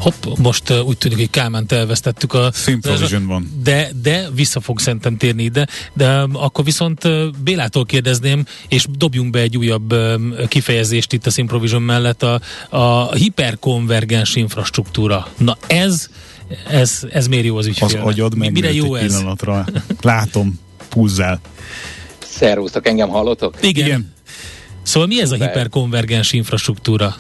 Hopp, 0.03 0.39
most 0.39 0.71
uh, 0.71 0.87
úgy 0.87 0.99
tűnik, 0.99 1.19
hogy 1.19 1.31
Kálmánt 1.31 1.73
elvesztettük 1.73 2.35
a... 2.35 2.53
Provision 2.81 3.27
van. 3.27 3.61
De, 3.63 3.91
de 4.03 4.29
vissza 4.35 4.61
fog 4.61 4.81
szerintem 4.81 5.17
térni 5.17 5.43
ide, 5.43 5.67
de 5.93 6.23
um, 6.23 6.37
akkor 6.37 6.65
viszont 6.65 7.05
uh, 7.05 7.25
Bélától 7.45 7.85
kérdezném, 7.85 8.45
és 8.69 8.87
dobjunk 8.91 9.31
be 9.31 9.39
egy 9.39 9.57
újabb 9.57 9.93
um, 9.93 10.35
kifejezést 10.49 11.13
itt 11.13 11.27
a 11.27 11.31
Synprovision 11.31 11.83
mellett, 11.83 12.23
a, 12.23 12.41
a 12.69 13.15
hiperkonvergens 13.15 14.35
infrastruktúra. 14.35 15.29
Na 15.39 15.57
ez, 15.67 16.09
ez, 16.69 17.01
ez 17.13 17.27
miért 17.27 17.45
jó 17.45 17.57
az 17.57 17.67
ügyfélnek? 17.67 18.07
Az 18.07 18.13
agyad 18.13 18.37
meg 18.37 18.53
Mire 18.53 18.73
jó 18.73 18.95
egy 18.95 19.05
ez? 19.05 19.17
pillanatra. 19.17 19.65
Látom, 20.01 20.61
púzzál. 20.89 21.41
Szervusztok, 22.19 22.87
engem 22.87 23.09
hallotok? 23.09 23.55
Igen. 23.61 23.87
Igen. 23.87 24.13
Szóval 24.83 25.09
mi 25.09 25.21
ez 25.21 25.31
a 25.31 25.35
hiperkonvergens 25.35 26.33
infrastruktúra? 26.33 27.17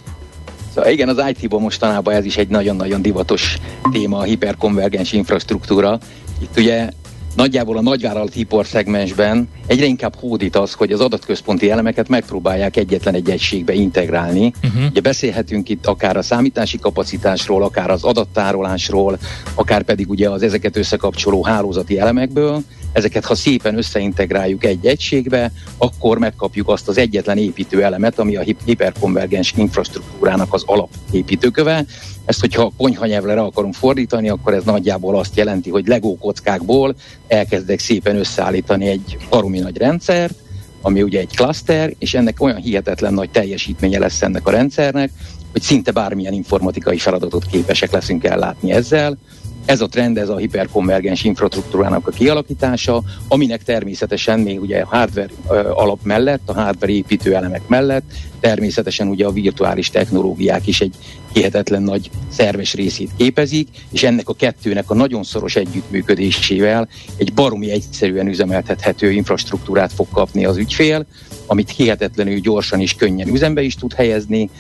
Szóval 0.75 0.91
igen, 0.91 1.09
az 1.09 1.23
IT-ban 1.29 1.61
mostanában 1.61 2.14
ez 2.14 2.25
is 2.25 2.37
egy 2.37 2.49
nagyon-nagyon 2.49 3.02
divatos 3.02 3.57
téma, 3.93 4.19
a 4.19 4.23
hiperkonvergens 4.23 5.12
infrastruktúra. 5.12 5.99
Itt 6.41 6.59
ugye 6.59 6.88
nagyjából 7.37 7.76
a 7.76 7.83
nagyvállalat 7.83 8.37
ipar 8.37 8.67
szegmensben 8.67 9.49
egyre 9.67 9.85
inkább 9.85 10.14
hódít 10.14 10.57
az, 10.57 10.73
hogy 10.73 10.93
az 10.93 11.00
adatközponti 11.00 11.71
elemeket 11.71 12.09
megpróbálják 12.09 12.76
egyetlen 12.76 13.14
egy 13.14 13.31
egységbe 13.31 13.73
integrálni. 13.73 14.52
Uh-huh. 14.64 14.85
Ugye 14.91 15.00
beszélhetünk 15.00 15.69
itt 15.69 15.87
akár 15.87 16.17
a 16.17 16.23
számítási 16.23 16.79
kapacitásról, 16.79 17.62
akár 17.62 17.91
az 17.91 18.05
adattárolásról, 18.05 19.19
akár 19.55 19.83
pedig 19.83 20.11
ugye 20.11 20.31
az 20.31 20.43
ezeket 20.43 20.76
összekapcsoló 20.76 21.45
hálózati 21.45 21.99
elemekből. 21.99 22.62
Ezeket, 22.93 23.25
ha 23.25 23.35
szépen 23.35 23.77
összeintegráljuk 23.77 24.65
egy 24.65 24.87
egységbe, 24.87 25.53
akkor 25.77 26.19
megkapjuk 26.19 26.69
azt 26.69 26.89
az 26.89 26.99
egyetlen 26.99 27.39
építő 27.39 27.83
elemet, 27.83 28.19
ami 28.19 28.37
a 28.37 28.45
hiperkonvergens 28.65 29.55
infrastruktúrának 29.57 30.53
az 30.55 30.63
alapépítőköve. 30.67 31.85
Ezt, 32.25 32.41
hogyha 32.41 32.73
konyhanyelvre 32.77 33.41
akarunk 33.41 33.75
fordítani, 33.75 34.29
akkor 34.29 34.55
ez 34.55 34.65
nagyjából 34.65 35.19
azt 35.19 35.37
jelenti, 35.37 35.71
hogy 35.71 35.87
legó 35.87 36.19
kockákból 36.19 36.95
elkezdek 37.29 37.79
szépen 37.79 38.17
összeállítani 38.17 38.87
egy 38.87 39.17
baromi 39.31 39.59
nagy 39.59 39.77
rendszert, 39.77 40.35
ami 40.81 41.03
ugye 41.03 41.21
egy 41.21 41.37
klaszter, 41.37 41.95
és 41.99 42.15
ennek 42.15 42.43
olyan 42.43 42.57
hihetetlen 42.57 43.15
nagy 43.15 43.31
teljesítménye 43.31 43.99
lesz 43.99 44.23
ennek 44.23 44.47
a 44.47 44.51
rendszernek, 44.51 45.11
hogy 45.53 45.63
szinte 45.63 45.91
bármilyen 45.91 46.33
informatikai 46.33 46.99
feladatot 46.99 47.47
képesek 47.47 47.91
leszünk 47.91 48.25
ellátni 48.25 48.73
ezzel, 48.73 49.19
ez 49.64 49.81
a 49.81 49.87
trend, 49.87 50.19
ez 50.19 50.28
a 50.28 50.37
hiperkonvergens 50.37 51.25
infrastruktúrának 51.25 52.07
a 52.07 52.11
kialakítása, 52.11 53.02
aminek 53.28 53.62
természetesen 53.62 54.40
még 54.40 54.61
ugye 54.61 54.81
a 54.81 54.87
hardware 54.87 55.31
alap 55.75 55.99
mellett, 56.02 56.40
a 56.45 56.52
hardware 56.52 56.92
építő 56.92 57.35
elemek 57.35 57.69
mellett, 57.69 58.04
természetesen 58.40 59.09
ugye 59.09 59.26
a 59.26 59.33
virtuális 59.33 59.90
technológiák 59.90 60.66
is 60.66 60.81
egy 60.81 60.95
hihetetlen 61.33 61.83
nagy 61.83 62.11
szerves 62.31 62.75
részét 62.75 63.11
képezik, 63.16 63.69
és 63.90 64.02
ennek 64.02 64.28
a 64.28 64.35
kettőnek 64.35 64.90
a 64.90 64.95
nagyon 64.95 65.23
szoros 65.23 65.57
együttműködésével 65.57 66.88
egy 67.16 67.33
baromi 67.33 67.71
egyszerűen 67.71 68.28
üzemeltethető 68.28 69.11
infrastruktúrát 69.11 69.92
fog 69.92 70.07
kapni 70.11 70.45
az 70.45 70.57
ügyfél, 70.57 71.07
amit 71.47 71.71
hihetetlenül 71.71 72.38
gyorsan 72.38 72.81
és 72.81 72.95
könnyen 72.95 73.28
üzembe 73.28 73.62
is 73.62 73.75
tud 73.75 73.92
helyezni, 73.92 74.50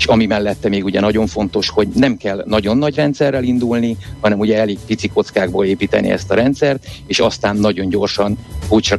és 0.00 0.06
ami 0.06 0.26
mellette 0.26 0.68
még 0.68 0.84
ugye 0.84 1.00
nagyon 1.00 1.26
fontos, 1.26 1.68
hogy 1.68 1.88
nem 1.94 2.16
kell 2.16 2.44
nagyon 2.46 2.78
nagy 2.78 2.94
rendszerrel 2.94 3.44
indulni, 3.44 3.96
hanem 4.20 4.38
ugye 4.38 4.58
elég 4.58 4.78
pici 4.86 5.08
kockákból 5.08 5.64
építeni 5.64 6.10
ezt 6.10 6.30
a 6.30 6.34
rendszert, 6.34 6.86
és 7.06 7.18
aztán 7.18 7.56
nagyon 7.56 7.88
gyorsan 7.88 8.38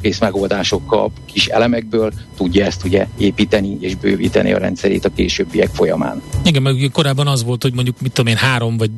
kész 0.01 0.19
megoldásokkal, 0.19 1.11
kis 1.25 1.47
elemekből 1.47 2.11
tudja 2.37 2.65
ezt 2.65 2.83
ugye 2.83 3.07
építeni 3.17 3.77
és 3.79 3.95
bővíteni 3.95 4.53
a 4.53 4.57
rendszerét 4.57 5.05
a 5.05 5.09
későbbiek 5.15 5.69
folyamán. 5.73 6.21
Igen, 6.45 6.61
meg 6.61 6.89
korábban 6.93 7.27
az 7.27 7.43
volt, 7.43 7.61
hogy 7.61 7.73
mondjuk 7.73 8.01
mit 8.01 8.11
tudom 8.11 8.31
én 8.31 8.37
három, 8.37 8.77
vagy 8.77 8.91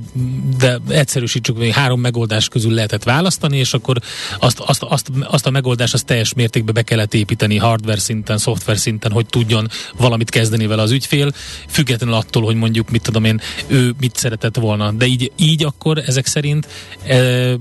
de 0.58 0.80
egyszerűsítsük, 0.90 1.58
hogy 1.58 1.72
három 1.72 2.00
megoldás 2.00 2.48
közül 2.48 2.74
lehetett 2.74 3.04
választani, 3.04 3.58
és 3.58 3.74
akkor 3.74 3.98
azt, 4.40 4.60
azt, 4.60 4.84
azt, 4.84 5.12
azt 5.22 5.46
a 5.46 5.50
megoldást 5.50 5.94
azt 5.94 6.06
teljes 6.06 6.34
mértékben 6.34 6.74
be 6.74 6.82
kellett 6.82 7.14
építeni 7.14 7.58
hardware 7.58 8.00
szinten, 8.00 8.38
szoftver 8.38 8.78
szinten, 8.78 9.12
hogy 9.12 9.26
tudjon 9.26 9.68
valamit 9.98 10.30
kezdeni 10.30 10.68
vele 10.68 10.82
az 10.82 10.92
ügyfél, 10.92 11.32
függ 11.68 11.92
függetlenül 11.94 12.16
attól, 12.16 12.44
hogy 12.44 12.56
mondjuk 12.56 12.90
mit 12.90 13.02
tudom 13.02 13.24
én, 13.24 13.42
ő 13.68 13.94
mit 14.00 14.16
szeretett 14.16 14.56
volna. 14.56 14.92
De 14.92 15.06
így, 15.06 15.32
így 15.36 15.64
akkor 15.64 15.98
ezek 15.98 16.26
szerint 16.26 16.68
e, 17.08 17.54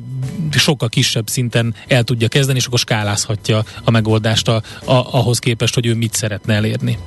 sokkal 0.50 0.88
kisebb 0.88 1.28
szinten 1.28 1.74
el 1.88 2.02
tudja 2.04 2.28
kezdeni, 2.28 2.58
és 2.58 2.66
akkor 2.66 2.78
skálázhatja 2.78 3.64
a 3.84 3.90
megoldást 3.90 4.48
a, 4.48 4.62
a, 4.84 4.92
ahhoz 5.10 5.38
képest, 5.38 5.74
hogy 5.74 5.86
ő 5.86 5.94
mit 5.94 6.14
szeretne 6.14 6.54
elérni. 6.54 6.98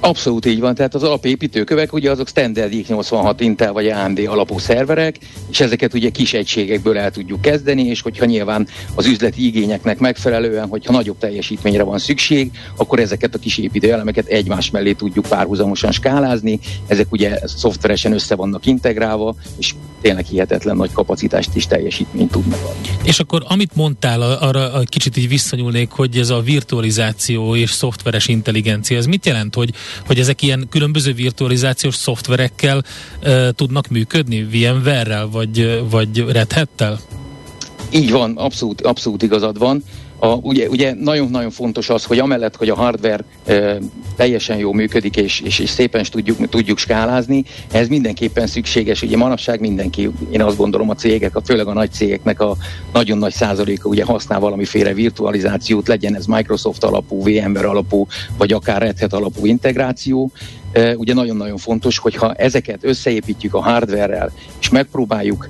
Abszolút 0.00 0.46
így 0.46 0.60
van, 0.60 0.74
tehát 0.74 0.94
az 0.94 1.02
alapépítőkövek 1.02 1.92
ugye 1.92 2.10
azok 2.10 2.28
standard 2.28 2.72
x86 2.74 3.34
Intel 3.38 3.72
vagy 3.72 3.88
AMD 3.88 4.18
alapú 4.26 4.58
szerverek, 4.58 5.18
és 5.50 5.60
ezeket 5.60 5.94
ugye 5.94 6.10
kis 6.10 6.34
egységekből 6.34 6.98
el 6.98 7.10
tudjuk 7.10 7.40
kezdeni, 7.40 7.82
és 7.82 8.00
hogyha 8.00 8.24
nyilván 8.24 8.66
az 8.94 9.06
üzleti 9.06 9.46
igényeknek 9.46 9.98
megfelelően, 9.98 10.68
hogyha 10.68 10.92
nagyobb 10.92 11.18
teljesítményre 11.18 11.82
van 11.82 11.98
szükség, 11.98 12.50
akkor 12.76 12.98
ezeket 12.98 13.34
a 13.34 13.38
kis 13.38 13.58
építőelemeket 13.58 14.26
egymás 14.26 14.70
mellé 14.70 14.92
tudjuk 14.92 15.26
párhuzamosan 15.26 15.92
skálázni, 15.92 16.58
ezek 16.86 17.12
ugye 17.12 17.38
szoftveresen 17.44 18.12
össze 18.12 18.34
vannak 18.34 18.66
integrálva, 18.66 19.34
és 19.58 19.74
tényleg 20.00 20.24
hihetetlen 20.24 20.76
nagy 20.76 20.92
kapacitást 20.92 21.50
és 21.54 21.66
teljesítményt 21.66 22.30
tudnak 22.30 22.58
adni. 22.62 22.88
És 23.02 23.20
akkor 23.20 23.44
amit 23.48 23.74
mondtál, 23.74 24.22
arra 24.22 24.80
kicsit 24.84 25.16
így 25.16 25.28
visszanyúlnék, 25.28 25.90
hogy 25.90 26.16
ez 26.16 26.30
a 26.30 26.40
virtualizáció 26.40 27.56
és 27.56 27.70
szoftveres 27.70 28.28
intelligencia, 28.28 28.96
ez 28.96 29.06
mit 29.06 29.26
jelent, 29.26 29.54
hogy 29.54 29.70
hogy 30.06 30.18
ezek 30.18 30.42
ilyen 30.42 30.66
különböző 30.70 31.12
virtualizációs 31.12 31.94
szoftverekkel 31.94 32.84
uh, 33.22 33.48
tudnak 33.48 33.88
működni, 33.88 34.44
VMware-rel 34.44 35.28
vagy, 35.28 35.82
vagy 35.90 36.24
Red 36.28 36.52
Hat-tel? 36.52 37.00
Így 37.90 38.10
van, 38.10 38.36
abszolút, 38.36 38.80
abszolút 38.80 39.22
igazad 39.22 39.58
van. 39.58 39.82
A, 40.18 40.26
ugye, 40.26 40.68
ugye 40.68 40.94
nagyon-nagyon 40.94 41.50
fontos 41.50 41.88
az, 41.88 42.04
hogy 42.04 42.18
amellett, 42.18 42.56
hogy 42.56 42.68
a 42.68 42.74
hardware 42.74 43.24
e, 43.44 43.78
teljesen 44.16 44.58
jó 44.58 44.72
működik, 44.72 45.16
és, 45.16 45.40
és, 45.40 45.58
és 45.58 45.70
szépen 45.70 46.04
tudjuk, 46.10 46.48
tudjuk 46.48 46.78
skálázni, 46.78 47.44
ez 47.72 47.88
mindenképpen 47.88 48.46
szükséges. 48.46 49.02
Ugye 49.02 49.16
manapság 49.16 49.60
mindenki, 49.60 50.10
én 50.30 50.42
azt 50.42 50.56
gondolom 50.56 50.90
a 50.90 50.94
cégek, 50.94 51.36
a, 51.36 51.40
főleg 51.40 51.66
a 51.66 51.72
nagy 51.72 51.92
cégeknek 51.92 52.40
a 52.40 52.56
nagyon 52.92 53.18
nagy 53.18 53.32
százaléka 53.32 53.88
ugye 53.88 54.04
használ 54.04 54.40
valamiféle 54.40 54.92
virtualizációt, 54.92 55.88
legyen 55.88 56.16
ez 56.16 56.26
Microsoft 56.26 56.84
alapú, 56.84 57.22
VMware 57.22 57.68
alapú, 57.68 58.06
vagy 58.36 58.52
akár 58.52 58.82
Red 58.82 58.98
Hat 58.98 59.12
alapú 59.12 59.46
integráció. 59.46 60.30
E, 60.72 60.96
ugye 60.96 61.14
nagyon-nagyon 61.14 61.56
fontos, 61.56 61.98
hogyha 61.98 62.34
ezeket 62.34 62.84
összeépítjük 62.84 63.54
a 63.54 63.62
hardware-rel, 63.62 64.32
és 64.60 64.68
megpróbáljuk 64.68 65.48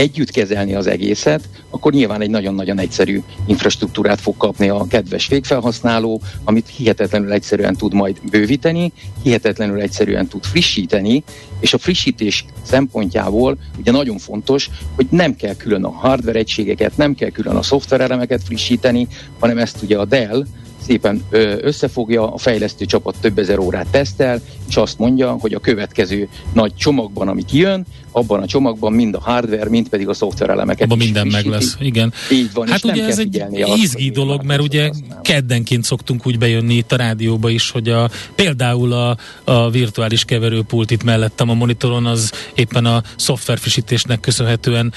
együtt 0.00 0.30
kezelni 0.30 0.74
az 0.74 0.86
egészet, 0.86 1.48
akkor 1.70 1.92
nyilván 1.92 2.20
egy 2.20 2.30
nagyon-nagyon 2.30 2.78
egyszerű 2.78 3.22
infrastruktúrát 3.46 4.20
fog 4.20 4.36
kapni 4.36 4.68
a 4.68 4.86
kedves 4.88 5.28
végfelhasználó, 5.28 6.20
amit 6.44 6.68
hihetetlenül 6.76 7.32
egyszerűen 7.32 7.76
tud 7.76 7.94
majd 7.94 8.16
bővíteni, 8.30 8.92
hihetetlenül 9.22 9.80
egyszerűen 9.80 10.26
tud 10.26 10.44
frissíteni, 10.44 11.24
és 11.60 11.74
a 11.74 11.78
frissítés 11.78 12.44
szempontjából 12.62 13.58
ugye 13.78 13.90
nagyon 13.90 14.18
fontos, 14.18 14.70
hogy 14.94 15.06
nem 15.10 15.36
kell 15.36 15.54
külön 15.54 15.84
a 15.84 15.90
hardware 15.90 16.38
egységeket, 16.38 16.96
nem 16.96 17.14
kell 17.14 17.30
külön 17.30 17.56
a 17.56 17.62
szoftverelemeket 17.62 18.42
frissíteni, 18.44 19.08
hanem 19.38 19.58
ezt 19.58 19.82
ugye 19.82 19.98
a 19.98 20.04
Dell 20.04 20.44
szépen 20.86 21.22
összefogja, 21.60 22.32
a 22.32 22.38
fejlesztő 22.38 22.84
csapat 22.84 23.16
több 23.20 23.38
ezer 23.38 23.58
órát 23.58 23.86
tesztel, 23.90 24.40
és 24.70 24.76
azt 24.76 24.98
mondja, 24.98 25.32
hogy 25.32 25.54
a 25.54 25.58
következő 25.58 26.28
nagy 26.52 26.74
csomagban, 26.74 27.28
ami 27.28 27.44
kijön, 27.44 27.86
abban 28.12 28.42
a 28.42 28.46
csomagban 28.46 28.92
mind 28.92 29.14
a 29.14 29.20
hardware, 29.20 29.68
mind 29.68 29.88
pedig 29.88 30.08
a 30.08 30.14
szoftverelemeket 30.14 30.82
Abban 30.82 30.98
minden 30.98 31.26
meg 31.26 31.46
lesz, 31.46 31.76
igen. 31.80 32.12
Így 32.32 32.52
van, 32.52 32.68
hát 32.68 32.84
ugye 32.84 33.04
ez 33.04 33.18
egy 33.18 33.44
izgi 33.76 34.06
azt, 34.06 34.12
dolog, 34.12 34.44
mert 34.44 34.60
ugye 34.60 34.90
keddenként 35.22 35.84
szoktunk 35.84 36.26
úgy 36.26 36.38
bejönni 36.38 36.74
itt 36.74 36.92
a 36.92 36.96
rádióba 36.96 37.50
is, 37.50 37.70
hogy 37.70 37.88
a, 37.88 38.10
például 38.34 38.92
a, 38.92 39.16
a 39.44 39.70
virtuális 39.70 40.24
keverőpult 40.24 40.90
itt 40.90 41.02
mellettem 41.02 41.48
a 41.48 41.54
monitoron, 41.54 42.06
az 42.06 42.32
éppen 42.54 42.84
a 42.84 43.02
szoftverfrissítésnek 43.16 44.20
köszönhetően 44.20 44.92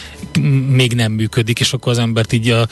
még 0.70 0.94
nem 0.94 1.12
működik, 1.12 1.60
és 1.60 1.74
akkor 1.74 1.92
az 1.92 1.98
embert 1.98 2.34
így 2.34 2.50
a 2.50 2.68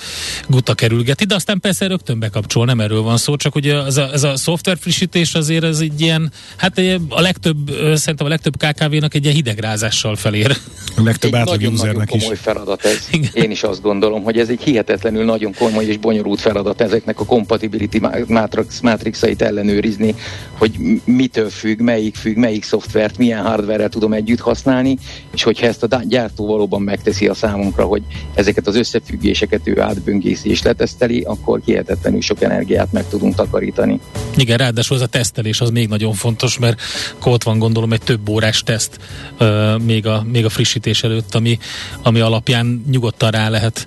guta 0.48 0.74
kerülgeti, 0.74 1.26
de 1.26 1.36
aztán 1.36 1.60
persze 1.60 1.88
rögtön 1.88 2.20
bekapcsol, 2.20 2.66
nem 2.66 2.80
erről 2.80 3.02
van 3.02 3.18
szó, 3.18 3.36
csak 3.36 3.56
ugye 3.56 3.76
ez 3.76 3.98
a, 3.98 4.10
ez 4.14 4.24
a 4.24 4.38
szoftverfrissítés 4.38 5.34
azért 5.34 5.64
ez 5.64 5.80
egy 5.80 6.02
ilyen, 6.02 6.32
hát 6.56 6.78
a 7.10 7.22
legtöbb, 7.22 7.72
szerintem 7.94 8.26
a 8.26 8.30
legtöbb 8.30 8.58
KKV-nak 8.58 9.14
egy 9.14 9.24
ilyen 9.24 9.36
hidegrázással 9.36 10.16
fel 10.16 10.32
felér. 10.32 10.58
A 10.98 11.04
legtöbb 11.04 11.36
átlag 11.36 11.62
usernek 11.74 12.14
is. 12.14 12.22
komoly 12.22 12.38
feladat 12.38 12.86
ez. 12.86 13.08
Igen. 13.12 13.30
Én 13.34 13.52
is 13.52 13.64
azt 13.64 13.82
gondolom, 13.82 14.24
hogy 14.24 14.38
ez 14.38 14.50
egy 14.50 14.62
hihetetlenül 14.62 15.26
nagyon 15.26 15.54
komoly 15.54 15.86
és 15.86 15.98
bonyolult 15.98 16.40
feladat 16.40 16.82
ezeknek 16.82 17.20
a 17.20 17.26
compatibility 17.26 18.00
matrix, 18.28 18.80
matrixait 18.80 19.42
ellenőrizni, 19.42 20.16
hogy 20.58 20.72
mitől 21.04 21.50
függ, 21.50 21.80
melyik 21.80 22.16
függ, 22.16 22.36
melyik 22.36 22.64
szoftvert, 22.64 23.18
milyen 23.18 23.44
hardware 23.44 23.90
tudom 23.90 24.14
együtt 24.14 24.40
használni, 24.40 24.98
és 25.34 25.44
hogyha 25.44 25.68
ezt 25.68 25.84
a 25.84 26.02
gyártó 26.08 26.46
valóban 26.46 26.82
megteszi 26.82 27.28
a 27.28 27.34
számunkra, 27.34 27.84
hogy 27.84 28.02
ezeket 28.34 28.68
az 28.68 28.76
összefüggéseket 28.76 29.68
ő 29.68 29.82
átböngészi 29.82 30.50
és 30.50 30.62
leteszteli, 30.62 31.22
akkor 31.22 31.62
hihetetlenül 31.66 32.22
sok 32.22 32.42
energiát 32.42 32.92
meg 32.92 33.08
tudunk 33.08 33.36
takarítani. 33.36 34.00
Igen, 34.36 34.58
ráadásul 34.58 34.96
az 34.96 35.02
a 35.02 35.08
tesztelés 35.08 35.62
az 35.62 35.70
még 35.70 35.88
nagyon 35.88 36.14
fontos, 36.14 36.58
mert 36.58 36.81
ott 37.24 37.44
van 37.44 37.60
gondolom 37.60 37.94
egy 37.94 38.02
több 38.02 38.30
órás 38.30 38.62
teszt 38.62 39.00
uh, 39.40 39.80
még 39.80 40.08
a 40.08 40.26
még 40.32 40.46
a 40.46 40.50
frissítés 40.50 41.04
előtt, 41.04 41.36
ami, 41.36 41.60
ami 42.04 42.20
alapján 42.20 42.84
nyugodtan 42.92 43.32
rá 43.32 43.50
lehet 43.50 43.86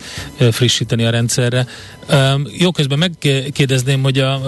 frissíteni 0.50 1.04
a 1.04 1.10
rendszerre. 1.10 1.66
Jó, 2.58 2.70
közben 2.70 2.98
megkérdezném, 2.98 4.02
hogy 4.02 4.18
a 4.18 4.40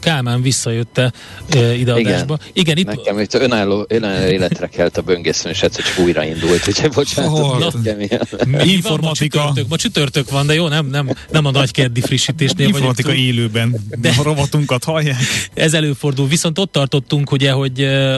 Kálmán 0.00 0.42
visszajött-e 0.42 1.12
ide 1.52 1.98
Igen. 1.98 2.12
adásba. 2.12 2.38
Igen, 2.52 2.76
itt... 2.76 2.86
Nekem 2.86 3.18
itt 3.18 3.34
önálló, 3.34 3.84
önálló 3.88 4.26
életre 4.26 4.66
kelt 4.66 4.96
a 4.96 5.02
böngészőn, 5.02 5.52
és 5.52 5.62
egyszer 5.62 5.84
csak 5.84 5.98
újraindult, 5.98 6.68
úgyhogy 6.68 6.90
bocsánat. 6.90 7.74
Oh, 7.74 8.64
informatika. 8.64 9.52
Ma, 9.54 9.62
ma 9.68 9.76
csütörtök 9.76 10.30
van, 10.30 10.46
de 10.46 10.54
jó, 10.54 10.68
nem, 10.68 10.86
nem, 10.86 11.10
nem 11.30 11.44
a 11.44 11.50
nagy 11.50 11.70
keddi 11.70 12.00
frissítésnél 12.00 12.66
Informatika 12.66 13.08
vagyok. 13.08 13.24
élőben. 13.24 13.76
De 14.00 14.14
a 14.18 14.22
robotunkat 14.22 14.84
hallják. 14.84 15.18
Ez 15.54 15.74
előfordul. 15.74 16.28
Viszont 16.28 16.58
ott 16.58 16.72
tartottunk, 16.72 17.32
ugye, 17.32 17.50
hogy 17.50 17.73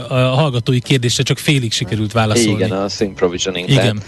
a 0.09 0.15
hallgatói 0.15 0.81
kérdésre 0.81 1.23
csak 1.23 1.39
félig 1.39 1.73
sikerült 1.73 2.13
válaszolni. 2.13 2.51
Igen, 2.51 2.71
a 2.71 2.89
sync 2.89 3.17
provisioning. 3.17 3.69
Igen. 3.69 4.03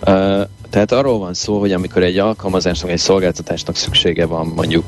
Tehát, 0.00 0.40
uh, 0.40 0.48
tehát 0.72 0.92
arról 0.92 1.18
van 1.18 1.34
szó, 1.34 1.58
hogy 1.58 1.72
amikor 1.72 2.02
egy 2.02 2.18
alkalmazásnak, 2.18 2.90
egy 2.90 2.98
szolgáltatásnak 2.98 3.76
szüksége 3.76 4.26
van 4.26 4.46
mondjuk 4.46 4.84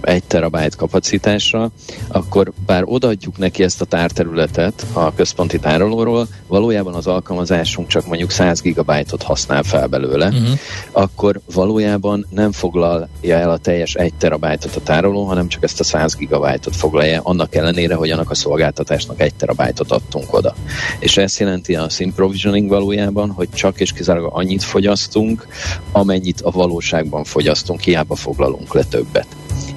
egy 0.00 0.22
terabájt 0.24 0.76
kapacitásra, 0.76 1.70
akkor 2.08 2.52
bár 2.66 2.82
odaadjuk 2.86 3.38
neki 3.38 3.62
ezt 3.62 3.80
a 3.80 3.84
tárterületet 3.84 4.86
a 4.92 5.14
központi 5.14 5.58
tárolóról, 5.58 6.26
valójában 6.46 6.94
az 6.94 7.06
alkalmazásunk 7.06 7.88
csak 7.88 8.06
mondjuk 8.06 8.30
100 8.30 8.60
gigabájtot 8.60 9.22
használ 9.22 9.62
fel 9.62 9.86
belőle, 9.86 10.26
uh-huh. 10.26 10.58
akkor 10.92 11.40
valójában 11.54 12.26
nem 12.30 12.52
foglalja 12.52 13.08
el 13.22 13.50
a 13.50 13.58
teljes 13.58 13.94
egy 13.94 14.14
terabájtot 14.14 14.76
a 14.76 14.80
tároló, 14.80 15.24
hanem 15.24 15.48
csak 15.48 15.62
ezt 15.62 15.80
a 15.80 15.84
100 15.84 16.14
gigabájtot 16.14 16.76
foglalja, 16.76 17.20
annak 17.22 17.54
ellenére, 17.54 17.94
hogy 17.94 18.10
annak 18.10 18.30
a 18.30 18.34
szolgáltatásnak 18.34 19.20
egy 19.20 19.34
terabájtot 19.34 19.92
adtunk 19.92 20.34
oda. 20.34 20.54
És 20.98 21.16
ez 21.16 21.38
jelenti 21.38 21.74
a 21.74 21.88
SIM 21.88 22.14
provisioning 22.14 22.68
valójában, 22.68 23.30
hogy 23.30 23.48
csak 23.50 23.80
és 23.80 23.92
kizárólag 23.92 24.30
annyit 24.34 24.62
fogyasztunk, 24.62 25.18
fogyasztunk, 25.20 25.46
amennyit 25.92 26.40
a 26.40 26.50
valóságban 26.50 27.24
fogyasztunk, 27.24 27.80
hiába 27.80 28.14
foglalunk 28.14 28.74
le 28.74 28.82
többet. 28.84 29.26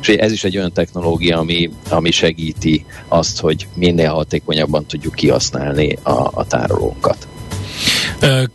És 0.01 0.07
ez 0.07 0.31
is 0.31 0.43
egy 0.43 0.57
olyan 0.57 0.73
technológia, 0.73 1.37
ami, 1.37 1.69
ami 1.89 2.11
segíti 2.11 2.85
azt, 3.07 3.39
hogy 3.39 3.67
minél 3.73 4.11
hatékonyabban 4.11 4.85
tudjuk 4.85 5.15
kihasználni 5.15 5.97
a, 6.03 6.29
a 6.33 6.45
tárolónkat. 6.47 7.27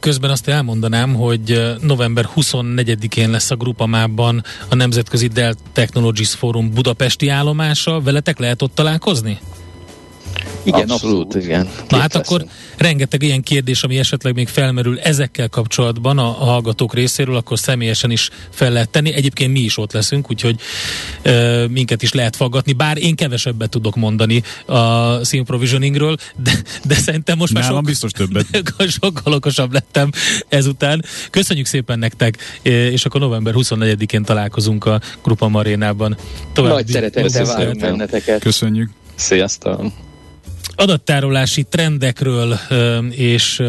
Közben 0.01 0.31
azt 0.31 0.49
elmondanám, 0.49 1.15
hogy 1.15 1.77
november 1.81 2.29
24-én 2.37 3.31
lesz 3.31 3.51
a 3.51 3.57
Grupamában 3.57 4.43
a 4.69 4.75
Nemzetközi 4.75 5.27
Dell 5.27 5.55
Technologies 5.73 6.35
Forum 6.35 6.71
budapesti 6.75 7.29
állomása. 7.29 8.01
Veletek 8.01 8.39
lehet 8.39 8.63
ott 8.63 8.75
találkozni? 8.75 9.39
Igen, 10.63 10.81
abszolút, 10.81 11.25
abszolút. 11.25 11.35
igen. 11.35 11.69
Na 11.89 11.97
hát 11.97 12.15
akkor 12.15 12.45
rengeteg 12.77 13.23
ilyen 13.23 13.43
kérdés, 13.43 13.83
ami 13.83 13.99
esetleg 13.99 14.35
még 14.35 14.49
felmerül 14.49 14.99
ezekkel 14.99 15.49
kapcsolatban 15.49 16.19
a, 16.19 16.27
a 16.29 16.45
hallgatók 16.45 16.95
részéről, 16.95 17.37
akkor 17.37 17.59
személyesen 17.59 18.11
is 18.11 18.31
fel 18.51 18.73
lehet 18.73 18.91
tenni. 18.91 19.13
Egyébként 19.13 19.53
mi 19.53 19.61
is 19.61 19.79
ott 19.79 19.93
leszünk, 19.93 20.31
úgyhogy 20.31 20.61
e, 21.23 21.67
minket 21.69 22.03
is 22.03 22.13
lehet 22.13 22.37
faggatni, 22.37 22.73
bár 22.73 22.99
én 22.99 23.15
kevesebbet 23.15 23.71
tudok 23.71 23.97
mondani 23.97 24.43
a 24.67 25.25
Sim 25.25 25.45
Provisioningről, 25.45 26.17
de, 26.37 26.53
de 26.85 26.95
szerintem 26.95 27.39
most 27.39 27.53
már 27.53 27.65
sok, 27.65 27.85
biztos 27.85 28.11
többet. 28.11 28.47
sokkal 29.01 29.33
okosabb 29.33 29.73
lettem 29.73 30.11
ezután. 30.49 31.05
Köszönjük 31.31 31.67
szépen 31.67 31.99
nektek, 31.99 32.59
és 32.63 33.05
akkor 33.05 33.21
november 33.21 33.55
24-én 33.57 34.23
találkozunk 34.23 34.85
a 34.85 35.01
Grupa 35.23 35.49
Marénában. 35.49 36.17
További 36.53 36.75
Nagy 36.75 36.87
szeretettel 36.87 37.45
várunk 37.45 37.81
benneteket. 37.81 38.41
Köszönjük. 38.41 38.91
Sziasztok! 39.15 40.08
Adattárolási 40.79 41.63
trendekről 41.63 42.59
és 43.11 43.63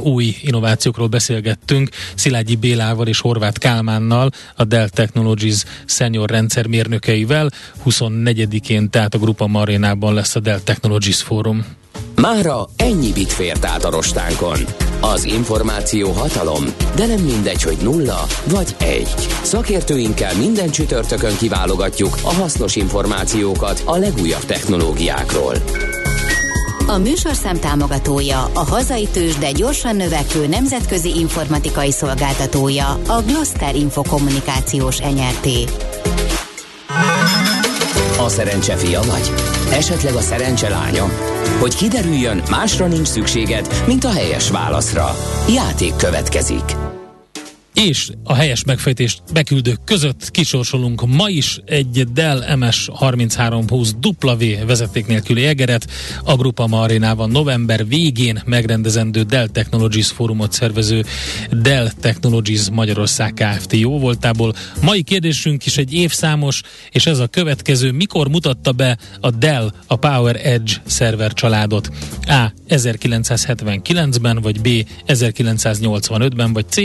új 0.00 0.36
innovációkról 0.42 1.06
beszélgettünk 1.06 1.88
Szilágyi 2.14 2.56
Bélával 2.56 3.06
és 3.06 3.20
Horváth 3.20 3.58
Kálmánnal, 3.58 4.30
a 4.56 4.64
Dell 4.64 4.88
Technologies 4.88 5.64
senior 5.86 6.30
rendszermérnökeivel. 6.30 7.50
24-én, 7.84 8.90
tehát 8.90 9.14
a 9.14 9.18
Grupa 9.18 9.46
Marénában 9.46 10.14
lesz 10.14 10.34
a 10.34 10.40
Dell 10.40 10.60
Technologies 10.60 11.22
Forum. 11.22 11.64
Mára 12.24 12.68
ennyi 12.76 13.12
bit 13.12 13.32
fért 13.32 13.64
át 13.64 13.84
a 13.84 13.90
rostánkon. 13.90 14.58
Az 15.00 15.24
információ 15.24 16.10
hatalom, 16.10 16.64
de 16.96 17.06
nem 17.06 17.20
mindegy, 17.20 17.62
hogy 17.62 17.76
nulla 17.82 18.24
vagy 18.44 18.76
egy. 18.78 19.14
Szakértőinkkel 19.42 20.34
minden 20.36 20.70
csütörtökön 20.70 21.36
kiválogatjuk 21.36 22.16
a 22.22 22.32
hasznos 22.34 22.76
információkat 22.76 23.82
a 23.84 23.96
legújabb 23.96 24.44
technológiákról. 24.44 25.54
A 26.86 26.98
műsorszám 26.98 27.58
támogatója, 27.58 28.50
a 28.54 28.64
hazai 28.64 29.08
tős, 29.12 29.38
de 29.38 29.52
gyorsan 29.52 29.96
növekvő 29.96 30.46
nemzetközi 30.46 31.18
informatikai 31.18 31.90
szolgáltatója, 31.90 33.00
a 33.06 33.22
Gloster 33.26 33.74
Infokommunikációs 33.74 35.00
Enyerté. 35.00 35.64
A 38.24 38.28
szerencse 38.28 38.76
fia 38.76 39.00
vagy? 39.02 39.32
Esetleg 39.72 40.14
a 40.14 40.20
szerencse 40.20 40.68
lánya? 40.68 41.04
Hogy 41.60 41.76
kiderüljön, 41.76 42.42
másra 42.50 42.86
nincs 42.86 43.08
szükséged, 43.08 43.84
mint 43.86 44.04
a 44.04 44.12
helyes 44.12 44.50
válaszra. 44.50 45.16
Játék 45.48 45.96
következik 45.96 46.83
és 47.74 48.10
a 48.22 48.34
helyes 48.34 48.64
megfejtést 48.64 49.22
beküldők 49.32 49.84
között 49.84 50.30
kisorsolunk 50.30 51.06
ma 51.06 51.28
is 51.28 51.60
egy 51.64 52.06
Dell 52.12 52.56
MS 52.56 52.88
3320 53.00 53.94
W 54.10 54.66
vezeték 54.66 55.06
nélküli 55.06 55.44
egeret. 55.44 55.86
A 56.24 56.36
Grupa 56.36 56.66
Marinában 56.66 57.30
november 57.30 57.86
végén 57.86 58.42
megrendezendő 58.44 59.22
Dell 59.22 59.46
Technologies 59.46 60.10
fórumot 60.10 60.52
szervező 60.52 61.04
Dell 61.50 61.90
Technologies 62.00 62.70
Magyarország 62.70 63.32
Kft. 63.34 63.72
jó 63.72 63.98
voltából. 63.98 64.54
Mai 64.82 65.02
kérdésünk 65.02 65.66
is 65.66 65.76
egy 65.76 65.92
évszámos, 65.92 66.60
és 66.90 67.06
ez 67.06 67.18
a 67.18 67.26
következő. 67.26 67.92
Mikor 67.92 68.28
mutatta 68.28 68.72
be 68.72 68.98
a 69.20 69.30
Dell 69.30 69.72
a 69.86 69.96
Power 69.96 70.40
Edge 70.46 70.72
szerver 70.86 71.32
családot? 71.32 71.90
A. 72.26 72.52
1979-ben, 72.68 74.38
vagy 74.40 74.60
B. 74.60 74.68
1985-ben, 75.06 76.52
vagy 76.52 76.64
C. 76.68 76.76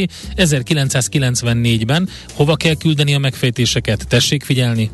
1994-ben. 0.87 2.09
Hova 2.33 2.55
kell 2.55 2.75
küldeni 2.75 3.13
a 3.15 3.19
megfejtéseket? 3.19 4.07
Tessék 4.07 4.43
figyelni! 4.43 4.89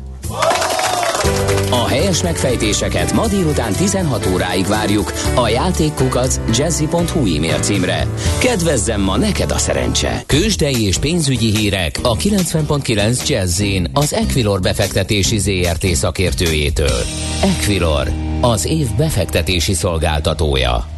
A 1.70 1.86
helyes 1.88 2.22
megfejtéseket 2.22 3.12
ma 3.12 3.28
délután 3.28 3.72
16 3.72 4.26
óráig 4.26 4.66
várjuk 4.66 5.12
a 5.34 5.48
játékkukac 5.48 6.40
jazzy.hu 6.56 7.36
e-mail 7.36 7.58
címre. 7.58 8.06
Kedvezzem 8.38 9.00
ma 9.00 9.16
neked 9.16 9.50
a 9.50 9.58
szerencse! 9.58 10.22
Kősdei 10.26 10.86
és 10.86 10.96
pénzügyi 10.96 11.56
hírek 11.56 11.98
a 12.02 12.16
90.9 12.16 13.28
Jazzin 13.28 13.90
az 13.92 14.14
Equilor 14.14 14.60
befektetési 14.60 15.38
ZRT 15.38 15.86
szakértőjétől. 15.86 17.00
Equilor, 17.42 18.12
az 18.40 18.66
év 18.66 18.86
befektetési 18.96 19.74
szolgáltatója. 19.74 20.88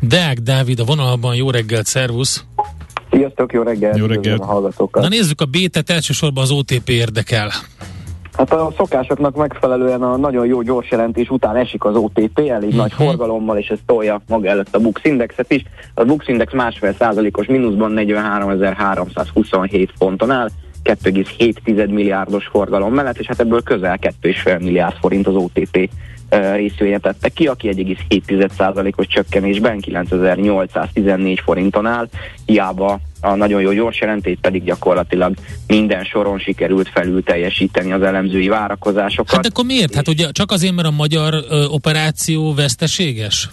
Deák 0.00 0.38
Dávid 0.38 0.80
a 0.80 0.84
vonalban, 0.84 1.34
jó 1.34 1.50
reggelt, 1.50 1.86
szervusz! 1.86 2.44
Sziasztok, 3.10 3.52
jó 3.52 3.62
reggelt! 3.62 3.96
Jó 3.96 4.06
reggelt. 4.06 4.40
A 4.40 4.44
hallgatókat. 4.44 5.02
Na 5.02 5.08
nézzük 5.08 5.40
a 5.40 5.44
B-et, 5.44 5.90
elsősorban 5.90 6.42
az 6.42 6.50
OTP 6.50 6.88
érdekel. 6.88 7.50
Hát 8.32 8.52
a 8.52 8.72
szokásoknak 8.76 9.36
megfelelően 9.36 10.02
a 10.02 10.16
nagyon 10.16 10.46
jó 10.46 10.62
gyors 10.62 10.90
jelentés 10.90 11.28
után 11.28 11.56
esik 11.56 11.84
az 11.84 11.96
OTP, 11.96 12.38
elég 12.38 12.68
uh-huh. 12.68 12.74
nagy 12.74 12.92
forgalommal, 12.92 13.58
és 13.58 13.68
ez 13.68 13.78
tolja 13.86 14.22
maga 14.28 14.48
előtt 14.48 14.74
a 14.74 14.78
Bux 14.78 15.04
Indexet 15.04 15.52
is. 15.52 15.62
A 15.94 16.04
Bux 16.04 16.28
Index 16.28 16.52
másfél 16.52 16.94
százalékos 16.98 17.46
mínuszban 17.46 17.92
43.327 17.96 19.88
ponton 19.98 20.30
áll, 20.30 20.48
2,7 20.84 21.88
milliárdos 21.88 22.46
forgalom 22.46 22.94
mellett, 22.94 23.18
és 23.18 23.26
hát 23.26 23.40
ebből 23.40 23.62
közel 23.62 23.98
2,5 24.22 24.58
milliárd 24.58 24.96
forint 25.00 25.26
az 25.26 25.34
OTP 25.34 25.90
részvénye 26.54 26.98
tette 26.98 27.28
ki, 27.28 27.46
aki 27.46 27.68
1,7%-os 27.72 29.06
csökkenésben 29.06 29.80
9814 29.80 31.40
forinton 31.40 31.86
áll, 31.86 32.08
hiába 32.46 33.00
a 33.20 33.34
nagyon 33.34 33.60
jó 33.60 33.72
gyors 33.72 34.00
jelentés 34.00 34.36
pedig 34.40 34.64
gyakorlatilag 34.64 35.34
minden 35.66 36.04
soron 36.04 36.38
sikerült 36.38 36.88
felül 36.88 37.22
teljesíteni 37.22 37.92
az 37.92 38.02
elemzői 38.02 38.48
várakozásokat. 38.48 39.34
Hát 39.34 39.46
akkor 39.46 39.64
miért? 39.64 39.94
Hát 39.94 40.08
ugye 40.08 40.30
csak 40.30 40.50
azért, 40.50 40.74
mert 40.74 40.88
a 40.88 40.90
magyar 40.90 41.34
ö, 41.34 41.64
operáció 41.64 42.54
veszteséges? 42.54 43.48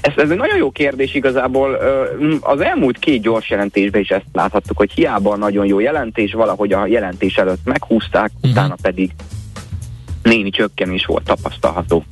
Ez, 0.00 0.12
ez 0.16 0.30
egy 0.30 0.36
nagyon 0.36 0.56
jó 0.56 0.70
kérdés 0.70 1.14
igazából. 1.14 1.78
Az 2.40 2.60
elmúlt 2.60 2.98
két 2.98 3.22
gyors 3.22 3.50
jelentésben 3.50 4.00
is 4.00 4.08
ezt 4.08 4.26
láthattuk, 4.32 4.76
hogy 4.76 4.92
hiába 4.92 5.32
a 5.32 5.36
nagyon 5.36 5.66
jó 5.66 5.80
jelentés, 5.80 6.32
valahogy 6.32 6.72
a 6.72 6.86
jelentés 6.86 7.36
előtt 7.36 7.64
meghúzták, 7.64 8.30
uh-huh. 8.34 8.50
utána 8.50 8.76
pedig 8.82 9.10
némi 10.22 10.50
csökkenés 10.50 11.04
volt 11.06 11.24
tapasztalható. 11.24 12.04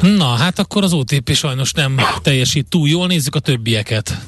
Na, 0.00 0.24
hát 0.24 0.58
akkor 0.58 0.82
az 0.82 0.92
OTP 0.92 1.30
sajnos 1.32 1.72
nem 1.72 1.96
teljesít 2.22 2.68
túl 2.68 2.88
jól, 2.88 3.06
nézzük 3.06 3.34
a 3.34 3.38
többieket. 3.40 4.18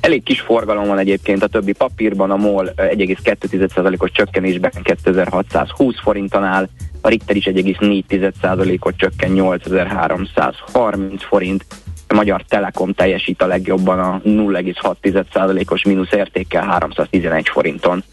Elég 0.00 0.22
kis 0.22 0.40
forgalom 0.40 0.86
van 0.86 0.98
egyébként 0.98 1.42
a 1.42 1.46
többi 1.46 1.72
papírban, 1.72 2.30
a 2.30 2.36
MOL 2.36 2.72
ö, 2.76 2.82
1,2%-os 2.82 4.10
csökkenésben 4.10 4.70
2620 4.82 5.94
forinton 6.02 6.44
áll, 6.44 6.68
a 7.06 7.08
Richter 7.08 7.36
is 7.36 7.44
1,4%-ot 7.44 8.96
csökken 8.96 9.30
8330 9.30 11.24
forint, 11.24 11.64
a 12.08 12.14
Magyar 12.14 12.42
Telekom 12.48 12.92
teljesít 12.92 13.42
a 13.42 13.46
legjobban 13.46 13.98
a 13.98 14.20
0,6%-os 14.24 15.84
mínusz 15.84 16.12
értékkel 16.12 16.64
311 16.64 17.48
forinton 17.48 18.04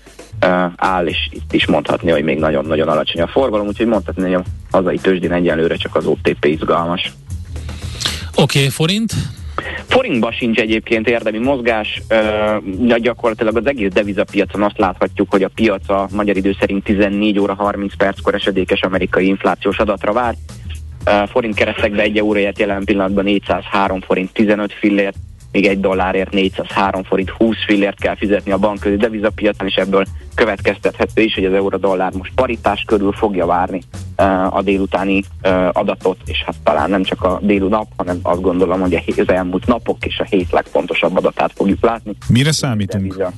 uh, 0.41 0.63
áll, 0.75 1.05
és 1.07 1.29
itt 1.31 1.53
is 1.53 1.65
mondhatni, 1.65 2.11
hogy 2.11 2.23
még 2.23 2.39
nagyon-nagyon 2.39 2.87
alacsony 2.87 3.21
a 3.21 3.27
forgalom, 3.27 3.67
úgyhogy 3.67 3.87
mondhatni, 3.87 4.21
hogy 4.21 4.33
a 4.33 4.43
hazai 4.71 4.97
tőzsdén 4.97 5.31
egyelőre 5.31 5.75
csak 5.75 5.95
az 5.95 6.05
OTP 6.05 6.45
izgalmas. 6.45 7.13
Oké, 8.35 8.57
okay, 8.57 8.69
forint? 8.69 9.13
Forintban 9.87 10.31
sincs 10.31 10.59
egyébként 10.59 11.07
érdemi 11.07 11.37
mozgás, 11.37 12.01
uh, 12.09 12.97
gyakorlatilag 12.97 13.57
az 13.57 13.65
egész 13.65 13.91
devizapiacon 13.91 14.63
azt 14.63 14.77
láthatjuk, 14.77 15.31
hogy 15.31 15.43
a 15.43 15.49
piac 15.55 15.89
a 15.89 16.07
magyar 16.11 16.37
idő 16.37 16.55
szerint 16.59 16.83
14 16.83 17.39
óra 17.39 17.53
30 17.53 17.95
perckor 17.95 18.33
esedékes 18.33 18.81
amerikai 18.81 19.27
inflációs 19.27 19.77
adatra 19.77 20.13
vár. 20.13 20.35
Forint 21.27 21.55
keresztekbe 21.55 22.01
egy 22.01 22.17
euróért 22.17 22.59
jelen 22.59 22.83
pillanatban 22.83 23.23
403 23.23 24.01
forint 24.01 24.33
15 24.33 24.73
fillért, 24.73 25.15
még 25.53 25.65
egy 25.65 25.79
dollárért 25.79 26.31
403 26.31 27.03
forint 27.03 27.29
20 27.29 27.55
fillért 27.65 27.99
kell 27.99 28.15
fizetni 28.15 28.51
a 28.51 28.57
bankközi 28.57 28.95
devizapiacon, 28.95 29.67
és 29.67 29.75
ebből 29.75 30.05
következtethető 30.35 31.21
is, 31.21 31.33
hogy 31.33 31.45
az 31.45 31.53
euró-dollár 31.53 32.11
most 32.13 32.31
paritás 32.35 32.83
körül 32.87 33.11
fogja 33.11 33.45
várni 33.45 33.81
a 34.49 34.61
délutáni 34.61 35.23
adatot, 35.71 36.17
és 36.25 36.43
hát 36.45 36.55
talán 36.63 36.89
nem 36.89 37.03
csak 37.03 37.23
a 37.23 37.39
délu 37.41 37.67
nap, 37.67 37.87
hanem 37.97 38.19
azt 38.21 38.41
gondolom, 38.41 38.79
hogy 38.79 39.03
az 39.17 39.29
elmúlt 39.29 39.65
napok 39.65 40.05
és 40.05 40.19
a 40.19 40.23
hét 40.23 40.51
legfontosabb 40.51 41.17
adatát 41.17 41.51
fogjuk 41.55 41.83
látni. 41.83 42.15
Mire 42.29 42.51
számítunk? 42.51 43.03
Deviza. 43.03 43.31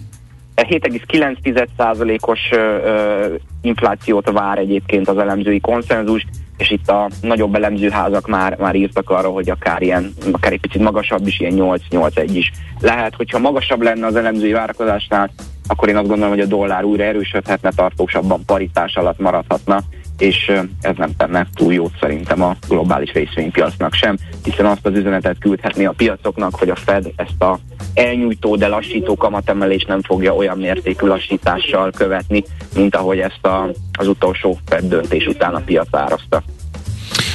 7,9%-os 0.56 2.40
ö, 2.52 2.58
ö, 2.58 3.36
inflációt 3.62 4.32
vár 4.32 4.58
egyébként 4.58 5.08
az 5.08 5.18
elemzői 5.18 5.60
konszenzus, 5.60 6.26
és 6.58 6.72
itt 6.72 6.90
a 6.90 7.10
nagyobb 7.22 7.56
elemzőházak 7.56 8.28
már, 8.28 8.58
már 8.58 8.76
írtak 8.76 9.10
arra, 9.10 9.30
hogy 9.30 9.50
akár 9.50 9.82
ilyen, 9.82 10.14
akár 10.32 10.52
egy 10.52 10.60
picit 10.60 10.82
magasabb 10.82 11.28
is, 11.28 11.40
ilyen 11.40 11.54
8-8-1 11.56 12.30
is 12.34 12.52
lehet. 12.80 13.16
Hogyha 13.16 13.40
magasabb 13.40 13.82
lenne 13.82 14.06
az 14.06 14.16
elemzői 14.16 14.52
várakozásnál, 14.52 15.30
akkor 15.68 15.90
én 15.90 15.98
azt 15.98 16.08
gondolom, 16.08 16.34
hogy 16.34 16.44
a 16.44 16.46
dollár 16.46 16.84
újra 16.84 17.04
erősödhetne, 17.04 17.72
tartósabban 17.76 18.46
paritás 18.46 18.96
alatt 18.96 19.20
maradhatna, 19.20 19.82
és 20.18 20.52
ez 20.82 20.96
nem 20.98 21.16
tenne 21.18 21.48
túl 21.54 21.74
jót 21.74 21.94
szerintem 22.00 22.42
a 22.42 22.56
globális 22.68 23.12
részvénypiacnak 23.12 23.94
sem, 23.94 24.18
hiszen 24.44 24.66
azt 24.66 24.86
az 24.86 24.96
üzenetet 24.96 25.38
küldhetné 25.40 25.86
a 25.86 25.94
piacoknak, 25.98 26.56
hogy 26.56 26.70
a 26.70 26.76
Fed 26.76 27.12
ezt 27.16 27.42
a 27.42 27.60
elnyújtó, 27.96 28.56
de 28.56 28.68
lassító 28.68 29.16
kamatemelést 29.16 29.88
nem 29.88 30.02
fogja 30.02 30.36
olyan 30.36 30.58
mértékű 30.58 31.08
lassítással 31.08 31.92
követni, 31.92 32.44
mint 32.76 32.96
ahogy 32.96 33.20
ezt 33.20 33.46
a, 33.46 33.70
az 33.98 34.08
utolsó 34.08 34.60
Fed 34.66 34.84
döntés 34.84 35.28
után 35.28 35.54
a 35.56 35.62
piac 35.66 35.88
árazta. 35.92 36.44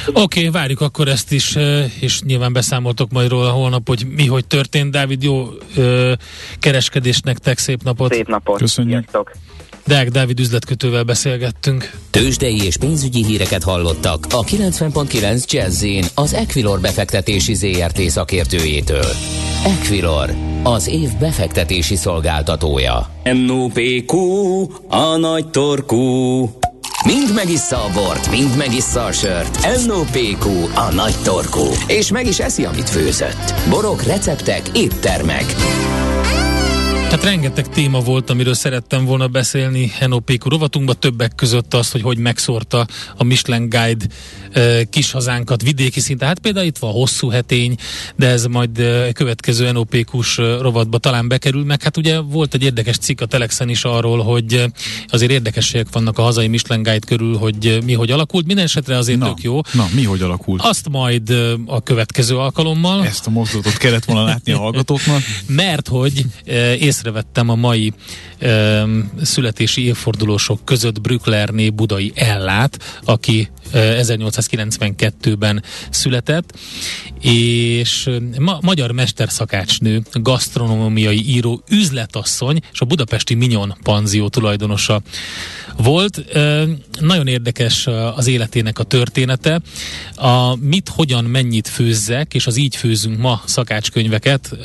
Oké, 0.07 0.21
okay, 0.21 0.49
várjuk 0.49 0.81
akkor 0.81 1.07
ezt 1.07 1.31
is, 1.31 1.57
és 1.99 2.21
nyilván 2.21 2.53
beszámoltok 2.53 3.11
majd 3.11 3.29
róla 3.29 3.49
holnap, 3.49 3.87
hogy 3.87 4.05
mi 4.15 4.25
hogy 4.25 4.47
történt. 4.47 4.91
Dávid, 4.91 5.23
jó 5.23 5.47
ö, 5.75 6.13
kereskedés 6.59 7.19
nektek, 7.19 7.57
szép 7.57 7.83
napot! 7.83 8.13
Szép 8.13 8.27
napot! 8.27 8.57
Köszönjük. 8.57 8.97
Sziasztok. 8.99 9.31
Deák 9.85 10.09
Dávid 10.09 10.39
üzletkötővel 10.39 11.03
beszélgettünk. 11.03 11.91
Tőzsdei 12.09 12.63
és 12.63 12.77
pénzügyi 12.77 13.25
híreket 13.25 13.63
hallottak 13.63 14.25
a 14.29 14.43
90.9 14.43 15.51
Jazzin 15.51 16.05
az 16.15 16.33
Equilor 16.33 16.79
befektetési 16.79 17.53
ZRT 17.53 18.01
szakértőjétől. 18.01 19.05
Equilor, 19.65 20.33
az 20.63 20.87
év 20.87 21.09
befektetési 21.19 21.95
szolgáltatója. 21.95 23.09
NOPQ, 23.23 24.17
a 24.87 25.17
nagy 25.17 25.49
torkú. 25.49 26.39
Mind 27.05 27.33
megissza 27.35 27.83
a 27.83 27.89
bort, 27.93 28.31
mind 28.31 28.57
megissza 28.57 29.05
a 29.05 29.11
sört. 29.11 29.85
NOPQ, 29.85 30.49
a 30.75 30.93
nagy 30.93 31.15
torkú. 31.23 31.65
És 31.87 32.11
meg 32.11 32.27
is 32.27 32.39
eszi, 32.39 32.65
amit 32.65 32.89
főzött. 32.89 33.53
Borok, 33.69 34.03
receptek, 34.03 34.61
éttermek. 34.73 35.45
Hát 37.11 37.23
rengeteg 37.23 37.69
téma 37.69 37.99
volt, 37.99 38.29
amiről 38.29 38.53
szerettem 38.53 39.05
volna 39.05 39.27
beszélni 39.27 39.91
NOPQ 40.07 40.49
rovatunkban, 40.49 40.95
többek 40.99 41.35
között 41.35 41.73
az, 41.73 41.91
hogy 41.91 42.01
hogy 42.01 42.17
megszórta 42.17 42.87
a 43.17 43.23
Michelin 43.23 43.69
Guide 43.69 44.05
e, 44.51 44.83
kis 44.83 45.11
hazánkat 45.11 45.61
vidéki 45.61 45.99
szinten. 45.99 46.27
Hát 46.27 46.39
például 46.39 46.65
itt 46.65 46.77
van 46.77 46.91
hosszú 46.91 47.29
hetény, 47.29 47.75
de 48.15 48.27
ez 48.27 48.45
majd 48.45 48.79
e, 48.79 49.11
következő 49.11 49.71
NOPQ-s 49.71 50.37
rovatba 50.37 50.97
talán 50.97 51.27
bekerül, 51.27 51.63
meg 51.63 51.83
hát 51.83 51.97
ugye 51.97 52.19
volt 52.19 52.53
egy 52.53 52.63
érdekes 52.63 52.97
cikk 52.97 53.21
a 53.21 53.25
Telexen 53.25 53.69
is 53.69 53.83
arról, 53.83 54.23
hogy 54.23 54.65
azért 55.07 55.31
érdekességek 55.31 55.87
vannak 55.91 56.17
a 56.17 56.21
hazai 56.21 56.47
Michelin 56.47 56.83
Guide 56.83 57.05
körül, 57.07 57.37
hogy 57.37 57.79
mi 57.85 57.93
hogy 57.93 58.11
alakult. 58.11 58.45
Minden 58.45 58.65
esetre 58.65 58.97
azért 58.97 59.19
Na, 59.19 59.25
tök 59.25 59.41
jó. 59.43 59.59
na, 59.73 59.87
mi 59.93 60.03
hogy 60.03 60.21
alakult? 60.21 60.61
Azt 60.61 60.89
majd 60.89 61.29
a 61.65 61.81
következő 61.81 62.37
alkalommal. 62.37 63.05
Ezt 63.05 63.27
a 63.27 63.29
mozdulatot 63.29 63.77
kellett 63.77 64.05
volna 64.05 64.23
látni 64.23 64.51
a 64.51 64.57
hallgatóknak. 64.57 65.21
Mert 65.47 65.87
hogy 65.87 66.25
e, 66.45 66.75
észrevettem 67.01 67.49
a 67.49 67.55
mai 67.55 67.93
e, 68.39 68.83
születési 69.21 69.85
évfordulósok 69.85 70.65
között 70.65 71.01
Brücklerné 71.01 71.69
Budai 71.69 72.11
Ellát, 72.15 72.79
aki 73.05 73.49
1892-ben 73.73 75.63
született, 75.89 76.57
és 77.21 78.09
ma, 78.39 78.57
magyar 78.61 78.91
mesterszakácsnő, 78.91 80.01
gasztronómiai 80.11 81.29
író, 81.29 81.63
üzletasszony, 81.69 82.59
és 82.71 82.79
a 82.81 82.85
budapesti 82.85 83.33
Minyon 83.33 83.75
panzió 83.83 84.27
tulajdonosa 84.27 85.01
volt. 85.77 86.23
Nagyon 86.99 87.27
érdekes 87.27 87.87
az 88.15 88.27
életének 88.27 88.79
a 88.79 88.83
története. 88.83 89.61
A 90.15 90.55
mit, 90.55 90.89
hogyan, 90.89 91.23
mennyit 91.23 91.67
főzzek, 91.67 92.33
és 92.33 92.47
az 92.47 92.57
így 92.57 92.75
főzünk 92.75 93.17
ma 93.17 93.41
szakácskönyveket 93.45 94.55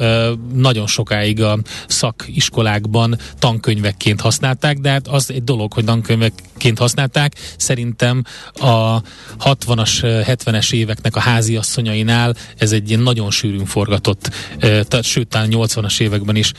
nagyon 0.54 0.86
sokáig 0.86 1.42
a 1.42 1.58
szakiskolákban 1.88 3.18
tankönyvekként 3.38 4.20
használták, 4.20 4.78
de 4.78 4.90
hát 4.90 5.08
az 5.08 5.30
egy 5.30 5.44
dolog, 5.44 5.72
hogy 5.72 5.84
tankönyvekként 5.84 6.78
használták. 6.78 7.34
Szerintem 7.56 8.22
a 8.54 8.95
a 8.96 9.54
60-as, 9.54 10.24
70-es 10.26 10.72
éveknek 10.72 11.16
a 11.16 11.20
háziasszonyainál 11.20 12.36
ez 12.58 12.72
egy 12.72 12.88
ilyen 12.88 13.00
nagyon 13.00 13.30
sűrűn 13.30 13.64
forgatott, 13.64 14.30
tehát 14.58 15.02
sőt, 15.02 15.28
talán 15.28 15.48
80-as 15.50 16.00
években 16.00 16.36
is 16.36 16.52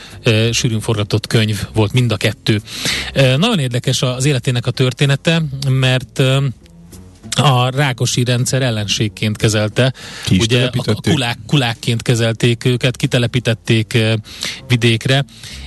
sűrűn 0.52 0.80
forgatott 0.80 1.26
könyv 1.26 1.66
volt 1.72 1.92
mind 1.92 2.12
a 2.12 2.16
kettő. 2.16 2.60
Nagyon 3.14 3.58
érdekes 3.58 4.02
az 4.02 4.24
életének 4.24 4.66
a 4.66 4.70
története, 4.70 5.42
mert 5.68 6.22
a 7.38 7.70
rákosi 7.70 8.24
rendszer 8.24 8.62
ellenségként 8.62 9.36
kezelte. 9.36 9.92
Ki 10.24 10.38
Ugye 10.38 10.70
a 10.74 10.94
kulák, 10.94 11.38
kulákként 11.46 12.02
kezelték 12.02 12.64
őket, 12.64 12.96
kitelepítették 12.96 13.98
vidékre. 14.68 15.24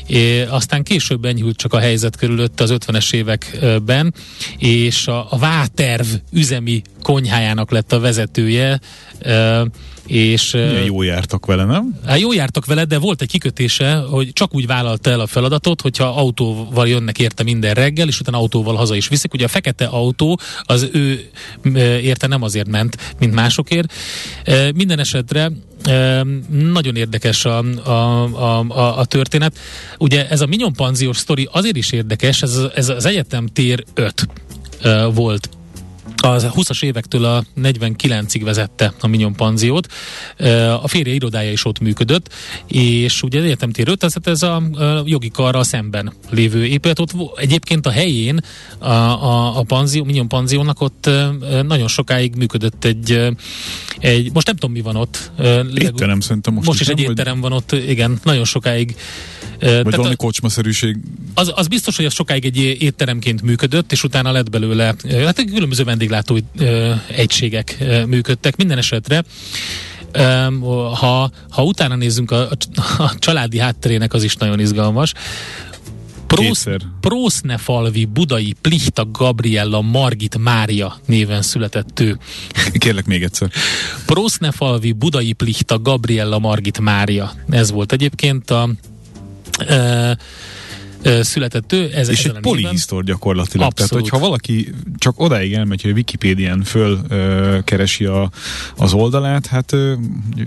É, 0.07 0.41
aztán 0.41 0.83
később 0.83 1.25
enyhült 1.25 1.57
csak 1.57 1.73
a 1.73 1.79
helyzet 1.79 2.15
körülött 2.15 2.61
az 2.61 2.73
50-es 2.73 3.13
években, 3.13 4.13
és 4.57 5.07
a, 5.07 5.27
a 5.29 5.37
Váterv 5.37 6.07
üzemi 6.31 6.81
konyhájának 7.01 7.71
lett 7.71 7.91
a 7.91 7.99
vezetője, 7.99 8.79
és, 10.05 10.51
Milyen 10.51 10.83
jó 10.83 11.01
jártak 11.01 11.45
vele, 11.45 11.65
nem? 11.65 11.99
Hát 12.05 12.19
jó 12.19 12.33
jártak 12.33 12.65
vele, 12.65 12.85
de 12.85 12.97
volt 12.97 13.21
egy 13.21 13.29
kikötése, 13.29 13.95
hogy 13.95 14.33
csak 14.33 14.55
úgy 14.55 14.65
vállalta 14.65 15.09
el 15.09 15.19
a 15.19 15.27
feladatot, 15.27 15.81
hogyha 15.81 16.05
autóval 16.05 16.87
jönnek 16.87 17.19
érte 17.19 17.43
minden 17.43 17.73
reggel, 17.73 18.07
és 18.07 18.19
utána 18.19 18.37
autóval 18.37 18.75
haza 18.75 18.95
is 18.95 19.07
viszik. 19.07 19.33
Ugye 19.33 19.45
a 19.45 19.47
fekete 19.47 19.85
autó 19.85 20.39
az 20.63 20.89
ő 20.93 21.29
érte 22.01 22.27
nem 22.27 22.41
azért 22.41 22.67
ment, 22.67 23.15
mint 23.19 23.33
másokért. 23.33 23.93
Minden 24.73 24.99
esetre 24.99 25.51
nagyon 26.49 26.95
érdekes 26.95 27.45
a, 27.45 27.57
a, 27.83 27.89
a, 27.89 28.59
a, 28.67 28.99
a 28.99 29.05
történet. 29.05 29.57
Ugye 29.97 30.29
ez 30.29 30.41
a 30.41 30.45
Mignon 30.45 30.73
Panziós 30.73 31.17
sztori 31.17 31.49
azért 31.51 31.77
is 31.77 31.91
érdekes, 31.91 32.41
ez, 32.41 32.59
ez 32.75 32.89
az 32.89 33.05
egyetem 33.05 33.47
tér 33.47 33.83
5 33.93 34.27
volt 35.13 35.49
az 36.23 36.47
20-as 36.55 36.83
évektől 36.83 37.25
a 37.25 37.43
49-ig 37.61 38.41
vezette 38.43 38.93
a 38.99 39.07
Mignon 39.07 39.33
Panziót. 39.33 39.87
A 40.81 40.87
férje 40.87 41.13
irodája 41.13 41.51
is 41.51 41.65
ott 41.65 41.79
működött, 41.79 42.33
és 42.67 43.23
ugye 43.23 43.41
egyetemtér 43.41 43.87
5, 43.87 44.03
ez, 44.03 44.13
ez 44.23 44.43
a, 44.43 44.63
jogi 45.05 45.29
karra 45.29 45.63
szemben 45.63 46.13
lévő 46.29 46.65
épület. 46.65 46.99
Ott 46.99 47.13
egyébként 47.35 47.85
a 47.85 47.91
helyén 47.91 48.39
a, 48.77 48.89
a, 48.89 49.57
a 49.59 49.63
panzió, 49.63 50.03
Mignon 50.03 50.27
Panziónak 50.27 50.81
ott 50.81 51.09
nagyon 51.67 51.87
sokáig 51.87 52.35
működött 52.35 52.85
egy, 52.85 53.33
egy 53.99 54.31
most 54.33 54.45
nem 54.45 54.55
tudom 54.55 54.75
mi 54.75 54.81
van 54.81 54.95
ott. 54.95 55.31
Étterem 55.75 56.19
szerintem 56.19 56.53
most. 56.53 56.67
Most 56.67 56.81
is, 56.81 56.87
is 56.87 56.93
egy 56.93 56.99
étterem 56.99 57.39
vagy... 57.39 57.49
van 57.49 57.59
ott, 57.59 57.71
igen, 57.71 58.19
nagyon 58.23 58.45
sokáig. 58.45 58.95
Vagy 59.59 59.95
valami 59.95 60.15
kocsmaszerűség. 60.15 60.97
Az, 61.33 61.51
az 61.55 61.67
biztos, 61.67 61.95
hogy 61.95 62.05
az 62.05 62.13
sokáig 62.13 62.45
egy 62.45 62.57
étteremként 62.57 63.41
működött, 63.41 63.91
és 63.91 64.03
utána 64.03 64.31
lett 64.31 64.49
belőle, 64.49 64.95
hát 65.25 65.43
különböző 65.45 65.83
vendéglátó 66.11 66.39
egységek 67.07 67.77
működtek. 68.07 68.55
Minden 68.55 68.77
esetre 68.77 69.23
ha, 70.93 71.31
ha 71.49 71.63
utána 71.63 71.95
nézzünk 71.95 72.31
a, 72.31 72.49
a 72.97 73.15
családi 73.19 73.59
hátterének, 73.59 74.13
az 74.13 74.23
is 74.23 74.35
nagyon 74.35 74.59
izgalmas. 74.59 75.13
Prósznefalvi 76.99 78.05
Budai 78.05 78.55
Plichta 78.61 79.05
Gabriella 79.11 79.81
Margit 79.81 80.37
Mária 80.37 80.97
néven 81.05 81.41
született 81.41 81.99
ő. 81.99 82.17
Kérlek 82.73 83.05
még 83.05 83.23
egyszer. 83.23 83.49
Prósznefalvi 84.05 84.91
Budai 84.91 85.33
Plichta 85.33 85.79
Gabriella 85.79 86.39
Margit 86.39 86.79
Mária. 86.79 87.31
Ez 87.49 87.71
volt 87.71 87.91
egyébként 87.91 88.49
a 88.49 88.69
e, 89.67 90.17
született 91.21 91.73
ő. 91.73 91.91
Ez 91.93 92.09
és 92.09 92.25
egy 92.25 92.39
polihisztor 92.39 93.03
gyakorlatilag. 93.03 93.65
Abszolút. 93.65 93.91
Tehát, 93.91 94.03
hogyha 94.03 94.27
valaki 94.27 94.73
csak 94.97 95.19
odáig 95.19 95.53
elmegy, 95.53 95.81
hogy 95.81 95.91
a 95.91 95.93
Wikipédián 95.93 96.63
föl 96.63 96.99
ö, 97.09 97.57
keresi 97.63 98.05
a, 98.05 98.31
az 98.77 98.93
oldalát, 98.93 99.45
hát 99.45 99.73
ö, 99.73 99.93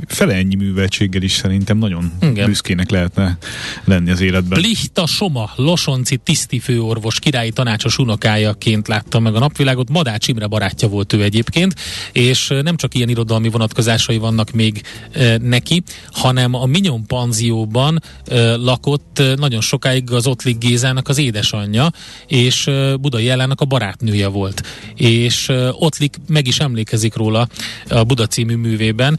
fele 0.06 0.34
ennyi 0.34 0.54
műveltséggel 0.54 1.22
is 1.22 1.32
szerintem 1.32 1.78
nagyon 1.78 2.12
Igen. 2.20 2.46
büszkének 2.46 2.90
lehetne 2.90 3.38
lenni 3.84 4.10
az 4.10 4.20
életben. 4.20 4.60
Plihta 4.60 5.06
Soma, 5.06 5.50
Losonci 5.56 6.16
tisztifőorvos 6.16 7.18
királyi 7.18 7.50
tanácsos 7.50 7.98
unokájaként 7.98 8.88
látta 8.88 9.20
meg 9.20 9.34
a 9.34 9.38
napvilágot. 9.38 9.90
Madács 9.90 10.28
Imre 10.28 10.46
barátja 10.46 10.88
volt 10.88 11.12
ő 11.12 11.22
egyébként, 11.22 11.74
és 12.12 12.52
nem 12.62 12.76
csak 12.76 12.94
ilyen 12.94 13.08
irodalmi 13.08 13.48
vonatkozásai 13.48 14.18
vannak 14.18 14.50
még 14.50 14.82
e, 15.12 15.38
neki, 15.38 15.82
hanem 16.10 16.54
a 16.54 16.66
Minyon 16.66 17.06
panzióban 17.06 18.02
e, 18.26 18.54
lakott 18.54 19.18
e, 19.18 19.34
nagyon 19.34 19.60
sokáig 19.60 20.10
az 20.12 20.26
ott 20.26 20.42
Ottlik 20.44 20.68
Gézának 20.68 21.08
az 21.08 21.18
édesanyja, 21.18 21.90
és 22.26 22.70
Budai 23.00 23.24
Jellának 23.24 23.60
a 23.60 23.64
barátnője 23.64 24.26
volt. 24.28 24.62
És 24.94 25.52
Ottlik 25.72 26.16
meg 26.26 26.46
is 26.46 26.58
emlékezik 26.58 27.14
róla 27.14 27.48
a 27.88 28.02
Buda 28.02 28.26
című 28.26 28.54
művében, 28.54 29.18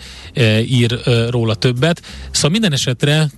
ír 0.66 1.00
róla 1.30 1.56
többet. 1.56 2.02
Szóval 2.32 2.50
minden 2.50 2.74
esetre 2.74 3.30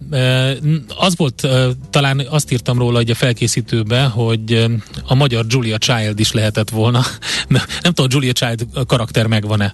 az 0.98 1.16
volt, 1.18 1.48
talán 1.90 2.28
azt 2.30 2.52
írtam 2.52 2.78
róla 2.78 2.98
hogy 2.98 3.10
a 3.10 3.16
felkészítőbe, 3.16 4.04
hogy 4.04 4.66
a 5.04 5.16
magyar 5.16 5.46
Julia 5.50 5.78
Child 5.78 6.20
is 6.20 6.32
lehetett 6.32 6.70
volna. 6.70 7.02
Nem 7.84 7.94
tudom, 7.94 8.08
Julia 8.10 8.32
Child 8.32 8.66
karakter 8.88 9.28
megvan-e. 9.28 9.74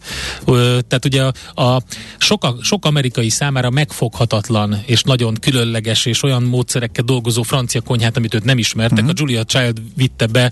Tehát 0.88 1.06
ugye 1.06 1.24
a, 1.24 1.62
a 1.64 1.82
sok, 2.18 2.58
sok 2.62 2.86
amerikai 2.86 3.30
számára 3.30 3.70
megfoghatatlan 3.70 4.82
és 4.86 5.02
nagyon 5.02 5.38
különleges 5.42 6.06
és 6.06 6.24
olyan 6.24 6.44
módszerekkel 6.44 7.04
dolgozó 7.04 7.42
francia 7.42 7.82
konyha 7.82 8.03
konyhát, 8.04 8.18
amit 8.18 8.34
őt 8.34 8.44
nem 8.44 8.58
ismertek. 8.58 8.98
Uh-huh. 8.98 9.10
A 9.10 9.14
Julia 9.18 9.44
Child 9.44 9.82
vitte 9.96 10.26
be, 10.26 10.52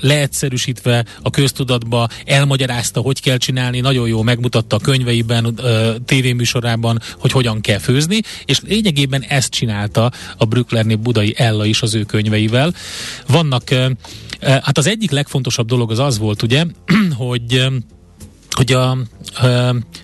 leegyszerűsítve 0.00 1.04
a 1.22 1.30
köztudatba, 1.30 2.08
elmagyarázta, 2.24 3.00
hogy 3.00 3.20
kell 3.20 3.36
csinálni, 3.36 3.80
nagyon 3.80 4.08
jó 4.08 4.22
megmutatta 4.22 4.76
a 4.76 4.78
könyveiben, 4.78 5.60
tévéműsorában, 6.04 7.00
hogy 7.18 7.32
hogyan 7.32 7.60
kell 7.60 7.78
főzni, 7.78 8.20
és 8.44 8.60
lényegében 8.60 9.22
ezt 9.22 9.50
csinálta 9.50 10.12
a 10.36 10.44
Brücklerné 10.44 10.94
Budai 10.94 11.34
Ella 11.36 11.64
is 11.64 11.82
az 11.82 11.94
ő 11.94 12.02
könyveivel. 12.02 12.74
Vannak, 13.26 13.62
hát 14.40 14.78
az 14.78 14.86
egyik 14.86 15.10
legfontosabb 15.10 15.66
dolog 15.66 15.90
az 15.90 15.98
az 15.98 16.18
volt, 16.18 16.42
ugye, 16.42 16.64
hogy 17.26 17.66
hogy 18.50 18.72
a 18.72 18.98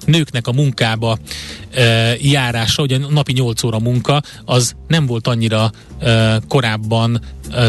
nőknek 0.04 0.46
a 0.46 0.52
munkába 0.52 1.18
járása, 2.20 2.82
ugye 2.82 2.96
a 2.96 3.10
napi 3.10 3.32
8 3.32 3.62
óra 3.62 3.78
munka, 3.78 4.22
az 4.44 4.74
nem 4.88 5.06
volt 5.06 5.26
annyira 5.26 5.70
korábban 6.48 7.20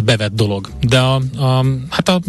bevett 0.04 0.34
dolog. 0.34 0.70
De 0.82 1.00
a, 1.00 1.16
a, 1.38 1.66
hát 1.90 2.10
a 2.10 2.22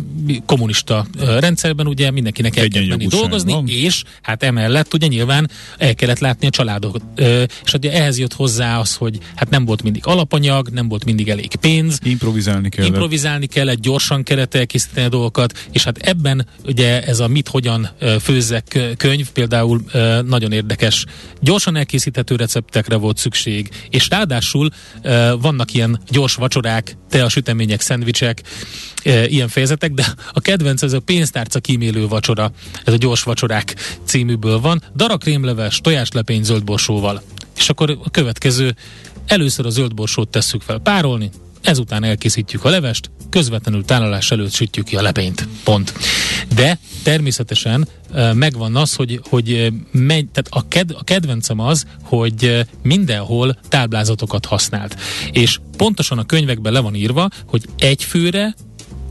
kommunista 0.47 1.07
rendszerben 1.39 1.87
ugye 1.87 2.11
mindenkinek 2.11 2.57
el 2.57 2.69
kell 2.69 2.87
menni 2.87 3.07
dolgozni, 3.07 3.53
van. 3.53 3.69
és 3.69 4.03
hát 4.23 4.43
emellett 4.43 4.95
ugye 4.95 5.07
nyilván 5.07 5.51
el 5.79 5.95
kellett 5.95 6.19
látni 6.19 6.47
a 6.47 6.51
családot. 6.51 7.03
Ö, 7.15 7.43
és 7.65 7.73
ugye 7.73 7.93
ehhez 7.93 8.19
jött 8.19 8.33
hozzá 8.33 8.79
az, 8.79 8.95
hogy 8.95 9.19
hát 9.35 9.51
nem 9.51 9.65
volt 9.65 9.83
mindig 9.83 10.07
alapanyag, 10.07 10.69
nem 10.69 10.89
volt 10.89 11.05
mindig 11.05 11.29
elég 11.29 11.57
pénz. 11.57 11.99
Improvizálni 12.03 12.69
kellett. 12.69 12.89
Improvizálni 12.89 13.47
kellett, 13.47 13.81
gyorsan 13.81 14.23
kellett 14.23 14.55
elkészíteni 14.55 15.07
a 15.07 15.09
dolgokat, 15.09 15.67
és 15.73 15.85
hát 15.85 15.99
ebben 15.99 16.47
ugye 16.65 17.03
ez 17.03 17.21
a 17.21 17.29
mit 17.29 17.49
hogyan 17.49 17.89
főzzek 18.21 18.79
könyv 18.97 19.13
például 19.33 19.85
nagyon 20.27 20.53
érdekes. 20.53 21.05
Gyorsan 21.40 21.77
elkészíthető 21.77 22.37
receptekre 22.37 22.96
volt 22.96 23.16
szükség, 23.16 23.68
és 23.88 24.09
ráadásul 24.09 24.70
vannak 25.40 25.74
ilyen 25.74 26.00
gyors 26.09 26.35
vacsorák, 26.35 26.96
te 27.11 27.29
szendvicsek, 27.79 28.42
ilyen 29.05 29.48
fejezetek, 29.48 29.92
de 29.92 30.14
a 30.33 30.40
kedvenc 30.40 30.83
ez 30.83 30.92
a 30.92 31.00
pénztárca 31.00 31.61
kímélő 31.61 32.09
vacsora, 32.09 32.53
ez 32.85 32.92
a 32.92 32.96
gyors 32.96 33.22
vacsorák 33.22 33.74
címűből 34.05 34.61
van, 34.61 34.83
darakrémleves, 34.96 35.81
tojáslepény 35.81 36.42
zöldborsóval. 36.42 37.22
És 37.57 37.68
akkor 37.68 37.98
a 38.05 38.11
következő, 38.11 38.77
először 39.27 39.66
a 39.66 39.70
zöldborsót 39.70 40.29
tesszük 40.29 40.62
fel. 40.62 40.79
Párolni, 40.79 41.31
ezután 41.64 42.05
elkészítjük 42.05 42.64
a 42.64 42.68
levest, 42.68 43.11
közvetlenül 43.31 43.85
tálalás 43.85 44.31
előtt 44.31 44.53
sütjük 44.53 44.85
ki 44.85 44.96
a 44.96 45.03
lepényt. 45.03 45.48
Pont. 45.64 45.92
De 46.55 46.79
természetesen 47.03 47.88
megvan 48.35 48.77
az, 48.77 48.94
hogy, 48.94 49.20
hogy 49.29 49.72
megy, 49.90 50.27
tehát 50.29 50.46
a, 50.50 50.68
ked, 50.68 50.90
a 50.98 51.05
kedvencem 51.05 51.59
az, 51.59 51.87
hogy 52.03 52.66
mindenhol 52.83 53.59
táblázatokat 53.68 54.46
használt. 54.46 54.96
És 55.33 55.59
pontosan 55.77 56.18
a 56.18 56.27
könyvekben 56.27 56.72
le 56.72 56.81
van 56.81 56.94
írva, 56.94 57.29
hogy 57.46 57.64
egy 57.79 58.05
főre 58.05 58.55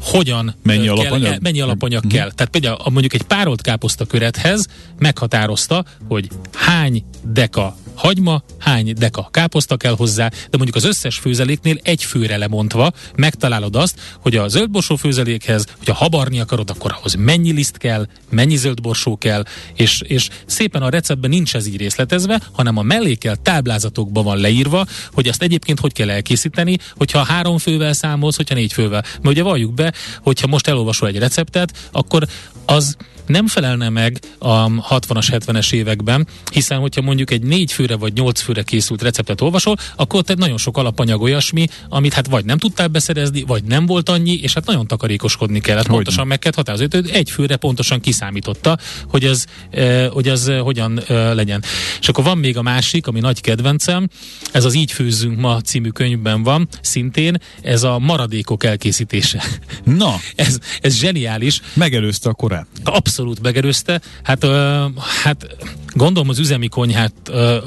hogyan 0.01 0.55
mennyi 0.63 0.85
kell, 0.85 0.95
alapanyag, 0.95 1.41
mennyi 1.41 1.61
alapanyag 1.61 2.03
uh-huh. 2.03 2.19
kell. 2.19 2.31
Tehát 2.31 2.51
például 2.51 2.77
mondjuk 2.91 3.13
egy 3.13 3.23
párolt 3.23 3.61
káposzta 3.61 4.05
körethez 4.05 4.67
meghatározta, 4.99 5.85
hogy 6.07 6.27
hány 6.53 7.03
deka 7.23 7.75
hagyma, 7.95 8.43
hány 8.60 8.93
deka 8.93 9.27
káposzta 9.32 9.77
kell 9.77 9.95
hozzá, 9.95 10.27
de 10.27 10.58
mondjuk 10.58 10.75
az 10.75 10.84
összes 10.84 11.17
főzeléknél 11.17 11.77
egy 11.84 12.03
főre 12.03 12.38
lemondva 12.38 12.91
megtalálod 13.15 13.75
azt, 13.75 13.99
hogy 14.19 14.36
a 14.36 14.47
zöldborsó 14.47 14.95
főzelékhez, 14.95 15.65
hogyha 15.77 15.93
habarni 15.93 16.39
akarod, 16.39 16.69
akkor 16.69 16.91
ahhoz 16.91 17.13
mennyi 17.13 17.51
liszt 17.51 17.77
kell, 17.77 18.08
mennyi 18.29 18.56
zöldborsó 18.56 19.17
kell, 19.17 19.43
és, 19.75 20.01
és 20.01 20.29
szépen 20.45 20.82
a 20.82 20.89
receptben 20.89 21.29
nincs 21.29 21.56
ez 21.56 21.67
így 21.67 21.77
részletezve, 21.77 22.41
hanem 22.51 22.77
a 22.77 22.82
mellékel 22.82 23.36
táblázatokban 23.36 24.23
van 24.23 24.38
leírva, 24.38 24.86
hogy 25.12 25.27
ezt 25.27 25.41
egyébként 25.41 25.79
hogy 25.79 25.93
kell 25.93 26.10
elkészíteni, 26.10 26.77
hogyha 26.95 27.23
három 27.23 27.58
fővel 27.58 27.93
számolsz, 27.93 28.36
hogyha 28.36 28.56
négy 28.56 28.73
fővel. 28.73 29.01
Mert 29.01 29.25
ugye 29.25 29.43
valljuk 29.43 29.73
be, 29.73 29.93
hogyha 30.21 30.47
most 30.47 30.67
elolvasol 30.67 31.08
egy 31.08 31.17
receptet, 31.17 31.89
akkor 31.91 32.27
az 32.65 32.95
nem 33.25 33.47
felelne 33.47 33.89
meg 33.89 34.19
a 34.38 34.67
60-as, 34.67 35.27
70-es 35.31 35.73
években, 35.73 36.27
hiszen 36.51 36.79
hogyha 36.79 37.01
mondjuk 37.01 37.31
egy 37.31 37.41
négy 37.41 37.71
főre 37.71 37.95
vagy 37.95 38.13
nyolc 38.13 38.41
főre 38.41 38.63
készült 38.63 39.01
receptet 39.01 39.41
olvasol, 39.41 39.75
akkor 39.95 40.23
egy 40.25 40.38
nagyon 40.38 40.57
sok 40.57 40.77
alapanyag 40.77 41.21
olyasmi, 41.21 41.67
amit 41.89 42.13
hát 42.13 42.27
vagy 42.27 42.45
nem 42.45 42.57
tudtál 42.57 42.88
beszerezni, 42.88 43.43
vagy 43.43 43.63
nem 43.63 43.86
volt 43.86 44.09
annyi, 44.09 44.33
és 44.33 44.53
hát 44.53 44.65
nagyon 44.65 44.88
takarékoskodni 44.88 45.59
kellett. 45.59 45.86
Hogy 45.86 45.95
pontosan 45.95 46.27
meg 46.27 46.39
kellett 46.39 46.57
határozni. 46.57 47.12
Egy 47.12 47.29
főre 47.29 47.55
pontosan 47.55 47.99
kiszámította, 47.99 48.77
hogy 49.07 49.25
ez, 49.25 49.45
eh, 49.69 50.07
hogy 50.09 50.27
ez 50.27 50.47
eh, 50.47 50.59
hogyan 50.59 50.99
eh, 50.99 51.33
legyen. 51.33 51.63
És 51.99 52.07
akkor 52.07 52.23
van 52.23 52.38
még 52.38 52.57
a 52.57 52.62
másik, 52.62 53.07
ami 53.07 53.19
nagy 53.19 53.41
kedvencem, 53.41 54.09
ez 54.51 54.65
az 54.65 54.73
Így 54.73 54.91
főzzünk 54.91 55.39
ma 55.39 55.62
című 55.62 55.89
könyvben 55.89 56.43
van, 56.43 56.67
szintén 56.81 57.41
ez 57.62 57.83
a 57.83 57.99
maradékok 57.99 58.63
elkészítése. 58.63 59.43
Na! 59.83 60.15
ez, 60.36 60.57
ez 60.81 60.95
zseniális. 60.95 61.62
Megelőzte 61.73 62.29
a 62.29 62.33
korát. 62.33 62.67
Abszolút 62.83 63.12
megelőzte. 63.41 64.02
Hát, 64.23 64.43
uh, 64.43 64.86
hát 65.23 65.47
gondolom 65.93 66.29
az 66.29 66.39
üzemi 66.39 66.67
konyhát 66.67 67.13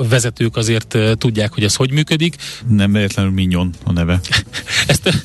vezetők 0.09 0.57
azért 0.57 0.99
tudják, 1.15 1.55
hogy 1.55 1.65
ez 1.65 1.75
hogy 1.75 1.93
működik. 1.93 2.37
Nem 2.69 2.93
véletlenül 2.93 3.33
Mignon 3.33 3.75
a 3.85 3.93
neve. 3.93 4.21
ezt, 4.87 5.23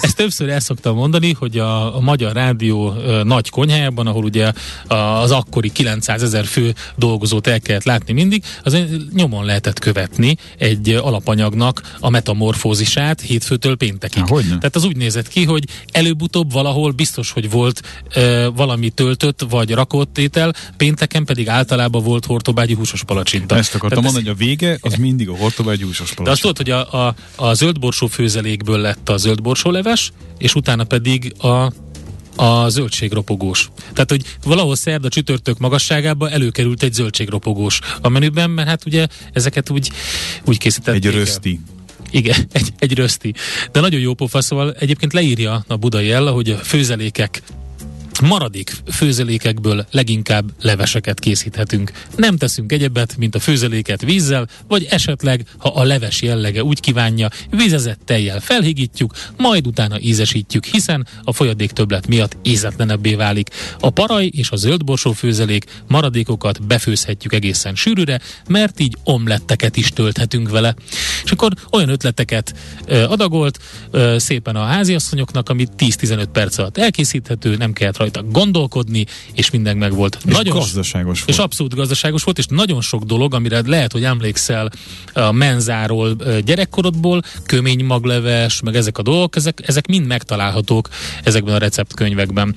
ezt 0.00 0.16
többször 0.16 0.48
el 0.48 0.60
szoktam 0.60 0.96
mondani, 0.96 1.32
hogy 1.32 1.58
a, 1.58 1.96
a 1.96 2.00
Magyar 2.00 2.32
Rádió 2.32 2.94
nagy 3.24 3.50
konyhájában, 3.50 4.06
ahol 4.06 4.24
ugye 4.24 4.52
az 4.86 5.30
akkori 5.30 5.72
900 5.72 6.22
ezer 6.22 6.44
fő 6.44 6.74
dolgozót 6.96 7.46
el 7.46 7.60
kellett 7.60 7.84
látni 7.84 8.12
mindig, 8.12 8.44
az 8.62 8.78
nyomon 9.14 9.44
lehetett 9.44 9.78
követni 9.78 10.36
egy 10.58 10.88
alapanyagnak 10.88 11.96
a 12.00 12.10
metamorfózisát 12.10 13.20
hétfőtől 13.20 13.76
péntekig. 13.76 14.22
Há, 14.22 14.36
Tehát 14.46 14.76
az 14.76 14.84
úgy 14.84 14.96
nézett 14.96 15.28
ki, 15.28 15.44
hogy 15.44 15.64
előbb-utóbb 15.92 16.52
valahol 16.52 16.90
biztos, 16.90 17.30
hogy 17.30 17.50
volt 17.50 18.04
uh, 18.16 18.46
valami 18.56 18.90
töltött 18.90 19.46
vagy 19.50 19.70
rakott 19.70 20.18
étel, 20.18 20.54
pénteken 20.76 21.24
pedig 21.24 21.48
általában 21.48 22.02
volt 22.02 22.26
hortobágyi 22.44 22.74
húsos 22.74 23.04
palacsinta. 23.04 23.56
Ezt 23.56 23.74
akartam 23.74 23.88
Tehát 23.88 24.04
mondani, 24.04 24.24
hogy 24.24 24.34
a 24.34 24.46
vége 24.46 24.78
az 24.80 24.94
mindig 24.94 25.28
a 25.28 25.36
hortobágyi 25.36 25.82
húsos 25.82 26.14
palacsinta. 26.14 26.22
De 26.22 26.30
azt 26.30 26.40
tudod, 26.40 26.56
hogy 26.56 26.70
a, 26.70 27.06
a, 27.06 27.14
a 27.36 27.54
zöldborsó 27.54 28.06
főzelékből 28.06 28.78
lett 28.78 29.08
a 29.08 29.16
zöldborsó 29.16 29.70
leves, 29.70 30.12
és 30.38 30.54
utána 30.54 30.84
pedig 30.84 31.34
a 31.38 31.72
a 32.36 32.68
zöldségropogós. 32.68 33.70
Tehát, 33.92 34.10
hogy 34.10 34.22
valahol 34.44 34.76
szerda 34.76 35.08
csütörtök 35.08 35.58
magasságában 35.58 36.30
előkerült 36.30 36.82
egy 36.82 36.92
zöldségropogós 36.92 37.78
a 38.00 38.08
menüben, 38.08 38.50
mert 38.50 38.68
hát 38.68 38.86
ugye 38.86 39.06
ezeket 39.32 39.70
úgy, 39.70 39.90
úgy 40.44 40.58
készítették. 40.58 41.04
Egy 41.04 41.14
röszti. 41.14 41.60
Igen, 42.10 42.36
egy, 42.52 42.72
egy 42.78 42.94
röszti. 42.94 43.34
De 43.72 43.80
nagyon 43.80 44.00
jó 44.00 44.14
pofa, 44.14 44.40
szóval 44.40 44.72
egyébként 44.78 45.12
leírja 45.12 45.64
a 45.66 45.76
budai 45.76 46.10
ella, 46.10 46.30
hogy 46.30 46.50
a 46.50 46.56
főzelékek 46.56 47.42
maradék 48.22 48.72
főzelékekből 48.92 49.86
leginkább 49.90 50.50
leveseket 50.60 51.20
készíthetünk. 51.20 51.92
Nem 52.16 52.36
teszünk 52.36 52.72
egyebet, 52.72 53.16
mint 53.16 53.34
a 53.34 53.40
főzeléket 53.40 54.02
vízzel, 54.02 54.48
vagy 54.68 54.86
esetleg, 54.90 55.46
ha 55.58 55.68
a 55.68 55.82
leves 55.84 56.22
jellege 56.22 56.64
úgy 56.64 56.80
kívánja, 56.80 57.28
vízezett 57.50 58.00
tejjel 58.04 58.40
felhigítjuk, 58.40 59.14
majd 59.36 59.66
utána 59.66 60.00
ízesítjük, 60.00 60.64
hiszen 60.64 61.06
a 61.22 61.32
folyadék 61.32 61.70
többlet 61.70 62.06
miatt 62.06 62.36
ízetlenebbé 62.42 63.14
válik. 63.14 63.50
A 63.80 63.90
paraj 63.90 64.26
és 64.26 64.50
a 64.50 64.56
zöldborsó 64.56 65.12
főzelék 65.12 65.64
maradékokat 65.88 66.66
befőzhetjük 66.66 67.32
egészen 67.32 67.74
sűrűre, 67.74 68.20
mert 68.48 68.80
így 68.80 68.96
omletteket 69.04 69.76
is 69.76 69.88
tölthetünk 69.88 70.50
vele. 70.50 70.74
És 71.24 71.30
akkor 71.30 71.52
olyan 71.70 71.88
ötleteket 71.88 72.54
adagolt 72.88 73.58
szépen 74.16 74.56
a 74.56 74.64
háziasszonyoknak, 74.64 75.48
ami 75.48 75.66
10-15 75.78 76.26
perc 76.32 76.58
alatt 76.58 76.78
elkészíthető, 76.78 77.56
nem 77.56 77.72
kellett 77.72 77.96
rajta 78.04 78.30
gondolkodni, 78.30 79.06
és 79.32 79.50
minden 79.50 79.76
meg 79.76 79.94
volt. 79.94 80.18
És 80.26 80.32
nagyon 80.32 80.58
gazdaságos 80.58 81.18
volt. 81.18 81.30
És 81.30 81.38
abszolút 81.38 81.74
gazdaságos 81.74 82.22
volt, 82.22 82.38
és 82.38 82.46
nagyon 82.46 82.80
sok 82.80 83.02
dolog, 83.02 83.34
amire 83.34 83.62
lehet, 83.66 83.92
hogy 83.92 84.04
emlékszel 84.04 84.70
a 85.12 85.32
menzáról 85.32 86.16
gyerekkorodból, 86.44 87.22
kömény 87.46 87.84
magleves, 87.84 88.60
meg 88.60 88.76
ezek 88.76 88.98
a 88.98 89.02
dolgok, 89.02 89.36
ezek, 89.36 89.62
ezek 89.66 89.86
mind 89.86 90.06
megtalálhatók 90.06 90.88
ezekben 91.22 91.54
a 91.54 91.58
receptkönyvekben. 91.58 92.54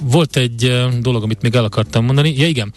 Volt 0.00 0.36
egy 0.36 0.86
dolog, 1.00 1.22
amit 1.22 1.42
még 1.42 1.54
el 1.54 1.64
akartam 1.64 2.04
mondani. 2.04 2.34
Ja 2.36 2.46
igen, 2.46 2.72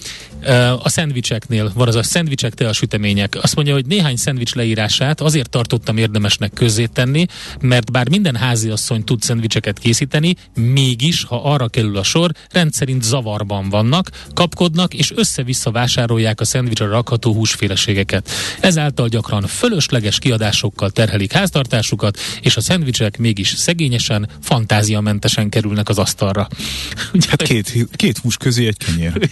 a 0.80 0.90
szendvicseknél 0.90 1.72
van 1.76 1.88
az 1.88 1.96
a 1.96 2.04
szendvicsek, 2.04 2.54
te 2.54 2.68
a 2.68 2.74
sütemények. 2.74 3.38
Azt 3.42 3.56
mondja, 3.56 3.74
hogy 3.74 3.86
néhány 3.86 4.16
szendvics 4.16 4.56
leírását 4.56 5.22
azért 5.22 5.50
tartottam 5.50 5.98
érdemesnek 5.98 6.64
tenni, 6.94 7.26
mert 7.60 7.92
bár 7.92 8.10
minden 8.10 8.36
háziasszony 8.36 9.04
tud 9.04 9.22
szendvicseket 9.22 9.80
készíteni, 9.80 10.36
mégis, 10.56 11.24
ha 11.24 11.42
arra 11.44 11.68
kerül 11.68 11.98
a 11.98 12.04
sor, 12.04 12.32
rendszerint 12.52 13.04
zavarban 13.04 13.70
vannak, 13.70 14.10
kapkodnak 14.34 14.94
és 14.94 15.12
össze-vissza 15.16 15.72
vásárolják 15.72 16.40
a 16.42 16.46
szendvicsre 16.46 16.86
rakható 16.86 17.34
húsféleségeket. 17.34 18.30
Ezáltal 18.60 19.08
gyakran 19.08 19.48
fölösleges 19.48 20.20
kiadásokkal 20.20 20.90
terhelik 20.90 21.32
háztartásukat, 21.32 22.20
és 22.42 22.56
a 22.56 22.62
szendvicsek 22.62 23.18
mégis 23.18 23.54
szegényesen, 23.58 24.30
fantáziamentesen 24.42 25.50
kerülnek 25.50 25.90
az 25.90 25.98
asztalra. 25.98 26.48
hát 27.30 27.42
két, 27.42 27.88
két 27.96 28.18
hús 28.18 28.38
közé 28.38 28.68
egy 28.68 28.78
kenyér. 28.78 29.14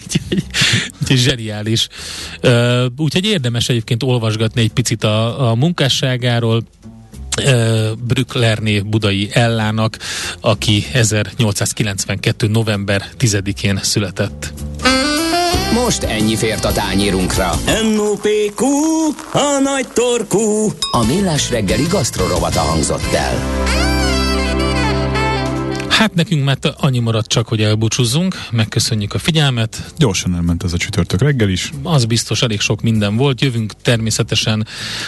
Úgyhogy 1.04 1.18
zseniális. 1.18 1.88
Úgyhogy 2.96 3.24
érdemes 3.24 3.68
egyébként 3.68 4.02
olvasgatni 4.02 4.60
egy 4.60 4.72
picit 4.72 5.04
a, 5.04 5.50
a 5.50 5.54
munkásságáról, 5.54 6.62
Brücklerné 8.06 8.80
budai 8.80 9.28
Ellának, 9.32 9.98
aki 10.40 10.86
1892. 10.92 12.48
november 12.48 13.04
10-én 13.18 13.78
született. 13.82 14.52
Most 15.72 16.02
ennyi 16.02 16.36
fért 16.36 16.64
a 16.64 16.72
tányírunkra. 16.72 17.50
M.O.P.Q. 17.94 18.64
A 19.32 19.60
nagy 19.62 19.88
torkú. 19.88 20.72
A 20.90 21.04
millás 21.06 21.50
reggeli 21.50 21.86
gasztrorovata 21.90 22.60
hangzott 22.60 23.12
el. 23.12 23.83
Hát 25.94 26.14
nekünk 26.14 26.44
mert 26.44 26.64
annyi 26.64 26.98
maradt 26.98 27.26
csak, 27.26 27.48
hogy 27.48 27.62
elbúcsúzzunk, 27.62 28.34
megköszönjük 28.50 29.14
a 29.14 29.18
figyelmet. 29.18 29.92
Gyorsan 29.98 30.34
elment 30.34 30.64
ez 30.64 30.72
a 30.72 30.76
csütörtök 30.76 31.20
reggel 31.20 31.48
is. 31.48 31.70
Az 31.82 32.04
biztos, 32.04 32.42
elég 32.42 32.60
sok 32.60 32.82
minden 32.82 33.16
volt. 33.16 33.40
Jövünk 33.40 33.72
természetesen 33.82 34.66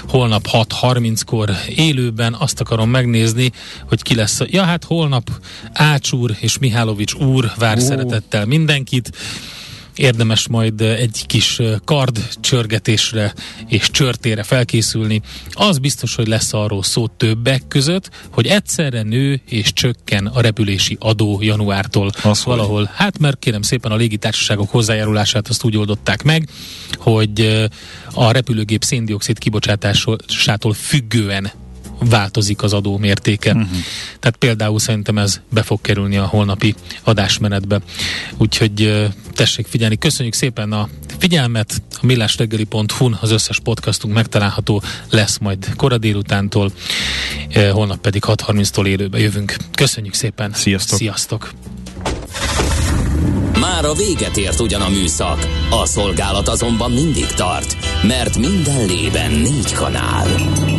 holnap 0.08 0.46
6.30-kor 0.52 1.50
élőben. 1.68 2.34
Azt 2.38 2.60
akarom 2.60 2.90
megnézni, 2.90 3.52
hogy 3.88 4.02
ki 4.02 4.14
lesz. 4.14 4.40
Ja, 4.46 4.62
hát 4.62 4.84
holnap 4.84 5.30
Ács 5.72 6.12
úr 6.12 6.36
és 6.40 6.58
Mihálovics 6.58 7.14
úr 7.14 7.52
vár 7.58 7.76
Ó. 7.76 7.80
szeretettel 7.80 8.46
mindenkit 8.46 9.10
érdemes 9.96 10.48
majd 10.48 10.80
egy 10.80 11.24
kis 11.26 11.60
kard 11.84 12.28
csörgetésre 12.40 13.34
és 13.68 13.90
csörtére 13.90 14.42
felkészülni. 14.42 15.20
Az 15.50 15.78
biztos, 15.78 16.14
hogy 16.14 16.26
lesz 16.26 16.52
arról 16.52 16.82
szó 16.82 17.06
többek 17.06 17.62
között, 17.68 18.10
hogy 18.30 18.46
egyszerre 18.46 19.02
nő 19.02 19.40
és 19.48 19.72
csökken 19.72 20.26
a 20.26 20.40
repülési 20.40 20.96
adó 21.00 21.38
januártól 21.42 22.10
az 22.22 22.44
valahol. 22.44 22.76
Hogy? 22.76 22.88
Hát 22.94 23.18
mert 23.18 23.38
kérem 23.38 23.62
szépen 23.62 23.92
a 23.92 23.96
légitársaságok 23.96 24.70
hozzájárulását 24.70 25.48
azt 25.48 25.64
úgy 25.64 25.76
oldották 25.76 26.22
meg, 26.22 26.48
hogy 26.98 27.66
a 28.12 28.30
repülőgép 28.30 28.84
széndiokszid 28.84 29.38
kibocsátásától 29.38 30.72
függően 30.72 31.50
változik 31.98 32.62
az 32.62 32.72
adó 32.72 32.98
mértéke. 32.98 33.50
Uh-huh. 33.50 33.68
Tehát 34.20 34.36
például 34.38 34.78
szerintem 34.78 35.18
ez 35.18 35.40
be 35.50 35.62
fog 35.62 35.80
kerülni 35.80 36.16
a 36.16 36.26
holnapi 36.26 36.74
adásmenetbe. 37.02 37.80
Úgyhogy 38.36 39.06
tessék 39.32 39.66
figyelni. 39.66 39.96
Köszönjük 39.96 40.34
szépen 40.34 40.72
a 40.72 40.88
figyelmet. 41.18 41.82
A 41.90 42.06
millásreggeli.hu-n 42.06 43.18
az 43.20 43.30
összes 43.30 43.60
podcastunk 43.60 44.14
megtalálható 44.14 44.82
lesz 45.10 45.38
majd 45.38 45.74
kora 45.76 45.98
délutántól, 45.98 46.72
holnap 47.72 47.98
pedig 47.98 48.22
6.30-tól 48.26 48.86
élőbe 48.86 49.18
jövünk. 49.18 49.56
Köszönjük 49.74 50.14
szépen. 50.14 50.52
Sziasztok. 50.54 50.98
Sziasztok. 50.98 51.50
Már 53.60 53.84
a 53.84 53.92
véget 53.92 54.36
ért 54.36 54.60
ugyan 54.60 54.80
a 54.80 54.88
műszak, 54.88 55.48
a 55.70 55.86
szolgálat 55.86 56.48
azonban 56.48 56.90
mindig 56.90 57.26
tart, 57.26 57.76
mert 58.02 58.38
minden 58.38 58.86
lében 58.86 59.30
négy 59.30 59.72
kanál. 59.72 60.26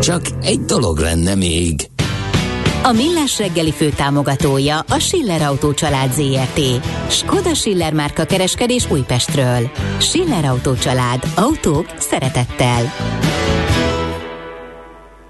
Csak 0.00 0.22
egy 0.42 0.60
dolog 0.60 0.98
lenne 0.98 1.34
még. 1.34 1.90
A 2.82 2.92
Millás 2.92 3.38
reggeli 3.38 3.72
fő 3.72 3.88
támogatója 3.88 4.78
a 4.78 4.98
Schiller 4.98 5.42
Autó 5.42 5.72
család 5.72 6.12
ZRT. 6.12 6.60
Skoda 7.08 7.54
Schiller 7.54 7.92
márka 7.92 8.24
kereskedés 8.24 8.90
Újpestről. 8.90 9.70
Schiller 9.98 10.44
Autó 10.44 10.74
család. 10.74 11.22
Autók 11.36 11.86
szeretettel. 11.98 12.82